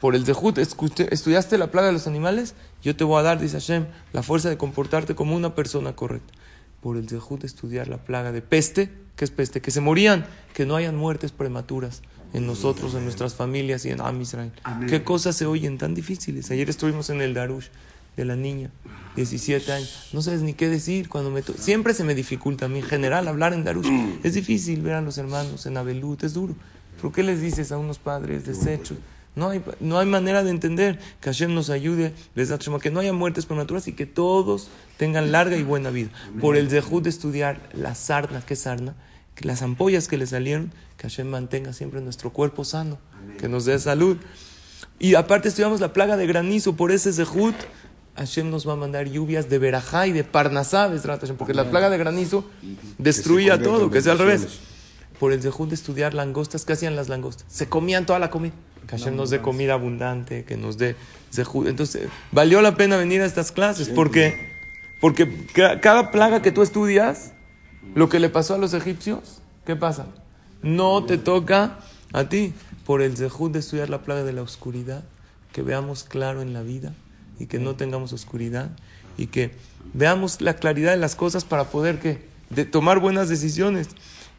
Por 0.00 0.14
el 0.14 0.24
zehut, 0.26 0.58
estudiaste 0.58 1.58
la 1.58 1.70
plaga 1.70 1.88
de 1.88 1.94
los 1.94 2.06
animales, 2.06 2.54
yo 2.82 2.94
te 2.94 3.04
voy 3.04 3.20
a 3.20 3.22
dar, 3.22 3.40
dice 3.40 3.58
Hashem, 3.58 3.86
la 4.12 4.22
fuerza 4.22 4.48
de 4.50 4.58
comportarte 4.58 5.14
como 5.14 5.34
una 5.34 5.54
persona 5.54 5.96
correcta. 5.96 6.32
Por 6.82 6.98
el 6.98 7.08
zehut 7.08 7.44
estudiar 7.44 7.88
la 7.88 7.98
plaga 7.98 8.32
de 8.32 8.42
peste, 8.42 8.90
que 9.16 9.24
es 9.24 9.30
peste, 9.30 9.62
que 9.62 9.70
se 9.70 9.80
morían, 9.80 10.26
que 10.52 10.66
no 10.66 10.76
hayan 10.76 10.96
muertes 10.96 11.32
prematuras 11.32 12.02
en 12.34 12.46
nosotros, 12.46 12.94
en 12.94 13.04
nuestras 13.04 13.34
familias 13.34 13.86
y 13.86 13.90
en 13.90 14.00
Am 14.00 14.20
Israel. 14.20 14.52
¿Qué 14.88 15.02
cosas 15.02 15.36
se 15.36 15.46
oyen 15.46 15.78
tan 15.78 15.94
difíciles? 15.94 16.50
Ayer 16.50 16.68
estuvimos 16.68 17.08
en 17.08 17.22
el 17.22 17.32
Darush 17.32 17.68
de 18.16 18.24
la 18.24 18.36
niña, 18.36 18.70
17 19.16 19.72
años. 19.72 20.10
No 20.12 20.20
sabes 20.20 20.42
ni 20.42 20.52
qué 20.52 20.68
decir 20.68 21.08
cuando 21.08 21.30
me... 21.30 21.42
Siempre 21.42 21.94
se 21.94 22.04
me 22.04 22.14
dificulta 22.14 22.66
a 22.66 22.68
mí 22.68 22.80
en 22.80 22.84
general 22.84 23.28
hablar 23.28 23.54
en 23.54 23.64
Darush. 23.64 23.88
Es 24.24 24.34
difícil 24.34 24.82
ver 24.82 24.94
a 24.94 25.00
los 25.00 25.16
hermanos 25.16 25.64
en 25.66 25.76
Abelut, 25.76 26.24
es 26.24 26.34
duro. 26.34 26.54
¿Pero 26.96 27.12
qué 27.12 27.22
les 27.22 27.40
dices 27.40 27.70
a 27.70 27.78
unos 27.78 27.98
padres 27.98 28.44
deshechos? 28.44 28.98
No 29.36 29.50
hay, 29.50 29.62
no 29.80 29.98
hay 29.98 30.06
manera 30.06 30.44
de 30.44 30.50
entender 30.50 30.98
que 31.20 31.30
Hashem 31.30 31.54
nos 31.54 31.70
ayude, 31.70 32.12
que 32.34 32.90
no 32.90 33.00
haya 33.00 33.12
muertes 33.12 33.46
prematuras 33.46 33.88
y 33.88 33.92
que 33.92 34.06
todos 34.06 34.68
tengan 34.96 35.32
larga 35.32 35.56
y 35.56 35.62
buena 35.62 35.90
vida. 35.90 36.10
Por 36.40 36.56
el 36.56 36.70
zehut 36.70 37.02
de 37.02 37.10
estudiar 37.10 37.60
la 37.72 37.94
sarna, 37.94 38.42
¿qué 38.46 38.54
sarna? 38.54 38.94
Que 39.34 39.46
las 39.46 39.62
ampollas 39.62 40.06
que 40.08 40.16
le 40.16 40.26
salieron, 40.26 40.72
que 40.96 41.08
Hashem 41.08 41.26
mantenga 41.28 41.72
siempre 41.72 42.00
nuestro 42.00 42.30
cuerpo 42.30 42.64
sano, 42.64 42.98
que 43.38 43.48
nos 43.48 43.64
dé 43.64 43.78
salud. 43.78 44.16
Y 44.98 45.14
aparte 45.16 45.48
estudiamos 45.48 45.80
la 45.80 45.92
plaga 45.92 46.16
de 46.16 46.26
granizo 46.26 46.76
por 46.76 46.92
ese 46.92 47.12
zehut 47.12 47.54
Hashem 48.16 48.48
nos 48.48 48.66
va 48.68 48.74
a 48.74 48.76
mandar 48.76 49.08
lluvias 49.08 49.50
de 49.50 49.58
verajá 49.58 50.06
y 50.06 50.12
de 50.12 50.22
parnasá, 50.22 50.88
porque 51.36 51.52
la 51.52 51.68
plaga 51.68 51.90
de 51.90 51.98
granizo 51.98 52.48
destruía 52.98 53.60
todo, 53.60 53.90
que 53.90 54.02
sea 54.02 54.12
al 54.12 54.18
revés. 54.18 54.60
Por 55.18 55.32
el 55.32 55.40
dejud 55.42 55.68
de 55.68 55.74
estudiar 55.74 56.14
langostas, 56.14 56.64
¿qué 56.64 56.74
hacían 56.74 56.94
las 56.94 57.08
langostas? 57.08 57.44
Se 57.48 57.68
comían 57.68 58.06
toda 58.06 58.20
la 58.20 58.30
comida. 58.30 58.52
Que 58.86 58.96
Hashem 58.98 59.16
nos 59.16 59.30
dé 59.30 59.40
comida 59.40 59.72
abundante, 59.74 60.44
que 60.44 60.56
nos 60.56 60.78
dé 60.78 60.94
zehut. 61.32 61.66
Entonces, 61.66 62.08
valió 62.30 62.62
la 62.62 62.76
pena 62.76 62.96
venir 62.96 63.20
a 63.20 63.24
estas 63.26 63.50
clases, 63.50 63.88
porque, 63.88 64.52
porque 65.00 65.46
ca- 65.52 65.80
cada 65.80 66.12
plaga 66.12 66.40
que 66.40 66.52
tú 66.52 66.62
estudias, 66.62 67.32
lo 67.94 68.08
que 68.08 68.20
le 68.20 68.28
pasó 68.28 68.54
a 68.54 68.58
los 68.58 68.74
egipcios, 68.74 69.40
¿qué 69.64 69.76
pasa? 69.76 70.06
No 70.62 71.04
te 71.04 71.18
toca 71.18 71.78
a 72.12 72.28
ti. 72.28 72.52
Por 72.84 73.00
el 73.00 73.16
zehut 73.16 73.50
de 73.50 73.60
estudiar 73.60 73.88
la 73.88 74.02
plaga 74.02 74.24
de 74.24 74.34
la 74.34 74.42
oscuridad, 74.42 75.04
que 75.52 75.62
veamos 75.62 76.04
claro 76.04 76.42
en 76.42 76.52
la 76.52 76.62
vida 76.62 76.92
y 77.38 77.46
que 77.46 77.58
no 77.58 77.76
tengamos 77.76 78.12
oscuridad 78.12 78.70
y 79.16 79.28
que 79.28 79.52
veamos 79.94 80.40
la 80.40 80.56
claridad 80.56 80.90
de 80.90 80.98
las 80.98 81.16
cosas 81.16 81.44
para 81.44 81.64
poder 81.64 81.98
que 81.98 82.28
de 82.50 82.64
tomar 82.64 83.00
buenas 83.00 83.28
decisiones. 83.28 83.88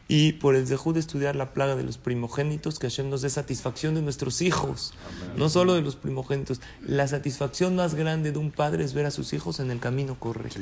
Y 0.08 0.34
por 0.34 0.54
el 0.54 0.68
zehut 0.68 0.94
de 0.94 1.00
estudiar 1.00 1.34
la 1.34 1.52
plaga 1.52 1.74
de 1.74 1.82
los 1.82 1.98
primogénitos, 1.98 2.78
que 2.78 2.88
Hashem 2.88 3.10
nos 3.10 3.22
dé 3.22 3.30
satisfacción 3.30 3.96
de 3.96 4.02
nuestros 4.02 4.40
hijos, 4.40 4.94
no 5.36 5.48
solo 5.48 5.74
de 5.74 5.82
los 5.82 5.96
primogénitos. 5.96 6.60
La 6.80 7.08
satisfacción 7.08 7.74
más 7.74 7.96
grande 7.96 8.30
de 8.30 8.38
un 8.38 8.52
padre 8.52 8.84
es 8.84 8.94
ver 8.94 9.06
a 9.06 9.10
sus 9.10 9.32
hijos 9.32 9.58
en 9.58 9.72
el 9.72 9.80
camino 9.80 10.16
correcto, 10.20 10.60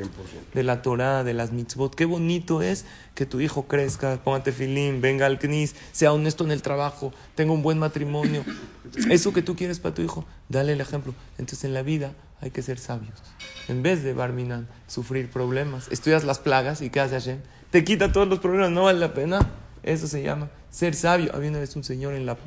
de 0.55 0.63
la 0.63 0.81
Torah, 0.81 1.25
de 1.25 1.35
las 1.35 1.53
mitzvot. 1.53 1.95
Qué 1.95 2.07
bonito 2.07 2.63
es 2.63 2.87
que 3.15 3.27
tu 3.27 3.41
hijo 3.41 3.67
crezca, 3.67 4.23
póngate 4.25 4.51
filín, 4.51 5.03
venga 5.03 5.27
al 5.27 5.39
knis, 5.39 5.75
sea 5.93 6.15
honesto 6.15 6.45
en 6.45 6.51
el 6.51 6.63
trabajo, 6.63 7.13
tenga 7.35 7.53
un 7.53 7.63
buen 7.63 7.79
matrimonio. 7.79 8.45
Eso 9.11 9.35
que 9.35 9.43
tú 9.43 9.57
quieres 9.57 9.79
para 9.79 9.95
tu 9.95 10.01
hijo, 10.01 10.25
dale 10.49 10.73
el 10.73 10.81
ejemplo. 10.81 11.15
Entonces 11.37 11.65
en 11.65 11.75
la 11.75 11.83
vida 11.83 12.15
hay 12.41 12.51
que 12.51 12.63
ser 12.63 12.79
sabios. 12.79 13.23
En 13.69 13.83
vez 13.83 14.03
de 14.03 14.15
Barminan, 14.15 14.69
sufrir 14.87 15.31
problemas, 15.31 15.89
estudias 15.91 16.25
las 16.25 16.39
plagas 16.39 16.83
y 16.83 16.91
¿qué 16.91 17.01
hace 17.01 17.15
Hashem? 17.15 17.39
Te 17.75 17.83
quita 17.83 18.13
todos 18.13 18.29
los 18.29 18.39
problemas, 18.39 18.71
no 18.71 18.85
vale 18.85 19.01
la 19.01 19.13
pena. 19.15 19.51
Eso 19.83 20.07
se 20.07 20.23
llama 20.23 20.49
ser 20.71 20.95
sabio. 20.95 21.35
Había 21.35 21.51
una 21.51 21.59
vez 21.59 21.75
un 21.75 21.83
señor 21.83 22.15
en, 22.15 22.25
la, 22.25 22.39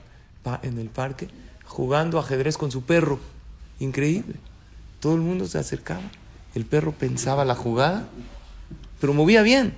en 0.61 0.79
el 0.79 0.87
parque 0.87 1.27
jugando 1.65 2.17
ajedrez 2.17 2.57
con 2.57 2.71
su 2.71 2.83
perro. 2.83 3.19
Increíble. 3.81 4.35
Todo 5.01 5.15
el 5.15 5.19
mundo 5.19 5.45
se 5.45 5.57
acercaba. 5.57 6.09
El 6.55 6.63
perro 6.63 6.93
pensaba 6.93 7.43
la 7.43 7.55
jugada, 7.55 8.07
pero 9.01 9.13
movía 9.13 9.41
bien. 9.41 9.73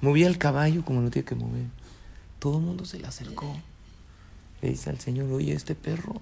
Movía 0.00 0.26
el 0.26 0.38
caballo 0.38 0.82
como 0.86 1.02
lo 1.02 1.10
tiene 1.10 1.26
que 1.26 1.34
mover. 1.34 1.66
Todo 2.38 2.56
el 2.56 2.64
mundo 2.64 2.86
se 2.86 2.98
le 2.98 3.06
acercó. 3.06 3.54
Le 4.62 4.70
dice 4.70 4.88
al 4.88 5.00
señor, 5.00 5.30
oye, 5.32 5.52
este 5.52 5.74
perro 5.74 6.14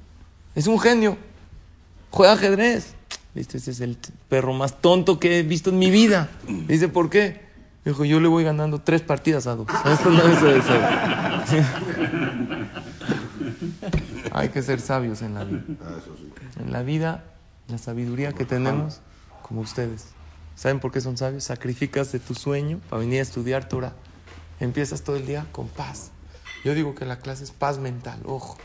es 0.57 0.67
un 0.67 0.81
genio. 0.81 1.17
Juega 2.11 2.33
ajedrez. 2.33 2.95
Dice, 3.33 3.59
ese 3.59 3.71
es 3.71 3.81
el 3.81 3.97
perro 4.29 4.53
más 4.55 4.81
tonto 4.81 5.21
que 5.21 5.39
he 5.39 5.43
visto 5.45 5.71
en 5.71 5.79
mi 5.79 5.93
vida. 5.93 6.29
Dice, 6.67 6.89
¿por 6.89 7.11
qué? 7.11 7.49
Dijo, 7.85 8.05
yo 8.05 8.21
le 8.21 8.29
voy 8.29 8.45
ganando 8.45 8.81
tres 8.81 9.03
partidas 9.03 9.47
a 9.47 9.57
dos. 9.57 9.67
Esto 9.87 10.11
no 10.11 10.23
es 10.23 10.39
ser. 10.39 10.63
Hay 14.33 14.51
que 14.51 14.63
ser 14.63 14.81
sabios 14.81 15.23
en 15.23 15.35
la 15.35 15.45
vida. 15.45 15.63
Ah, 15.83 15.97
eso. 15.99 16.15
En 16.61 16.73
la 16.73 16.83
vida, 16.83 17.25
la 17.69 17.79
sabiduría 17.79 18.33
que 18.33 18.45
tenemos, 18.45 19.01
como 19.43 19.63
ustedes. 19.63 20.09
¿Saben 20.55 20.79
por 20.79 20.93
qué 20.93 21.01
son 21.01 21.17
sabios? 21.17 21.45
Sacrificas 21.45 22.13
de 22.13 22.19
tu 22.19 22.35
sueño 22.35 22.81
para 22.91 23.01
venir 23.01 23.21
a 23.21 23.23
estudiar 23.23 23.67
Torah. 23.69 23.95
Empiezas 24.61 25.03
todo 25.03 25.17
el 25.17 25.27
día 25.27 25.47
con 25.53 25.69
paz. 25.69 26.11
Yo 26.65 26.75
digo 26.75 26.95
que 26.95 27.07
la 27.07 27.19
clase 27.19 27.45
es 27.45 27.51
paz 27.51 27.79
mental, 27.79 28.21
ojo. 28.25 28.59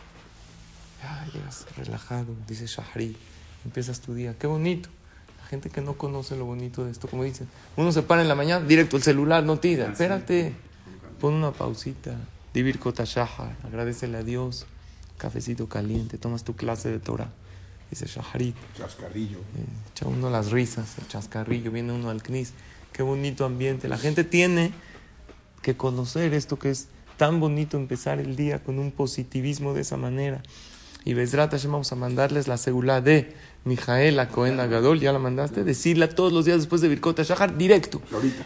Ya 1.02 1.26
llegas 1.34 1.66
relajado, 1.78 2.36
dice 2.48 2.66
Shahri. 2.66 3.16
Empiezas 3.64 4.02
tu 4.02 4.14
día. 4.14 4.36
Qué 4.38 4.48
bonito. 4.48 4.90
Gente 5.50 5.70
que 5.70 5.82
no 5.82 5.94
conoce 5.94 6.36
lo 6.36 6.46
bonito 6.46 6.86
de 6.86 6.92
esto, 6.92 7.08
como 7.08 7.24
dicen, 7.24 7.48
uno 7.78 7.92
se 7.92 8.02
para 8.02 8.22
en 8.22 8.28
la 8.28 8.36
mañana, 8.36 8.66
directo 8.66 8.98
el 8.98 9.04
celular, 9.04 9.44
no 9.44 9.60
tira. 9.60 9.92
Espérate. 9.92 10.54
Pon 11.20 11.34
una 11.34 11.52
pausita. 11.52 12.16
Divir 12.54 12.80
Kota 12.80 13.04
Shahar. 13.06 13.56
Agradecele 13.64 14.18
a 14.18 14.24
Dios. 14.24 14.66
Cafecito 15.18 15.68
caliente. 15.70 16.18
Tomas 16.18 16.44
tu 16.44 16.56
clase 16.56 16.90
de 16.90 17.00
Torah. 17.00 17.30
Dice 17.90 18.08
Shaharit. 18.08 18.56
Chascarrillo. 18.78 19.38
Eh, 19.38 19.66
echa 19.92 20.08
uno 20.08 20.30
las 20.30 20.52
risas, 20.52 20.98
el 20.98 21.08
chascarrillo, 21.08 21.72
viene 21.72 21.94
uno 21.94 22.10
al 22.10 22.22
CNIS. 22.22 22.54
Qué 22.92 23.04
bonito 23.04 23.46
ambiente. 23.46 23.88
La 23.88 23.98
gente 23.98 24.24
tiene 24.24 24.72
que 25.62 25.78
conocer 25.78 26.34
esto 26.34 26.58
que 26.58 26.72
es 26.72 26.88
tan 27.18 27.40
bonito 27.40 27.78
empezar 27.78 28.20
el 28.20 28.36
día 28.36 28.64
con 28.64 28.80
un 28.80 28.92
positivismo 28.92 29.74
de 29.74 29.82
esa 29.82 29.98
manera. 29.98 30.42
Y 31.04 31.14
Bezrat 31.14 31.52
Hashem 31.52 31.72
vamos 31.72 31.92
a 31.92 31.96
mandarles 31.96 32.48
la 32.48 32.58
segula 32.58 33.02
de 33.02 33.34
Mijaela 33.66 34.30
Cohen 34.30 34.60
Agadol, 34.60 35.00
ya 35.00 35.12
la 35.12 35.20
mandaste, 35.20 35.64
decirla 35.64 36.08
todos 36.08 36.32
los 36.32 36.46
días 36.46 36.60
después 36.60 36.82
de 36.82 36.88
Birkot 36.88 37.20
Shahar, 37.20 37.58
directo. 37.58 38.02
Ahorita. 38.14 38.46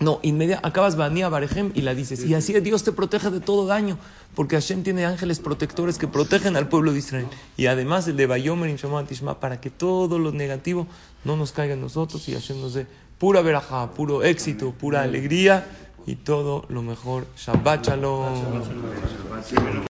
No, 0.00 0.18
inmedia, 0.22 0.60
acabas 0.62 0.96
Bania 0.96 1.28
Barejem 1.28 1.70
y 1.74 1.82
la 1.82 1.94
dices. 1.94 2.24
Y 2.24 2.34
así 2.34 2.52
Dios 2.60 2.82
te 2.82 2.92
protege 2.92 3.30
de 3.30 3.40
todo 3.40 3.66
daño, 3.66 3.96
porque 4.34 4.56
Hashem 4.56 4.82
tiene 4.82 5.04
ángeles 5.04 5.38
protectores 5.38 5.98
que 5.98 6.08
protegen 6.08 6.56
al 6.56 6.68
pueblo 6.68 6.92
de 6.92 6.98
Israel. 6.98 7.26
Y 7.56 7.66
además 7.66 8.08
el 8.08 8.16
de 8.16 8.26
Bayomer 8.26 8.70
y 8.70 8.76
Shema 8.76 9.04
Tishma, 9.04 9.38
para 9.38 9.60
que 9.60 9.70
todo 9.70 10.18
lo 10.18 10.32
negativo 10.32 10.86
no 11.24 11.36
nos 11.36 11.52
caiga 11.52 11.74
en 11.74 11.80
nosotros 11.80 12.28
y 12.28 12.32
Hashem 12.32 12.60
nos 12.60 12.74
dé 12.74 12.86
pura 13.18 13.40
verajá, 13.42 13.92
puro 13.92 14.24
éxito, 14.24 14.72
pura 14.72 15.02
alegría 15.02 15.66
y 16.06 16.16
todo 16.16 16.64
lo 16.68 16.82
mejor. 16.82 17.26
Shabbat 17.36 17.86
Shalom. 17.86 18.62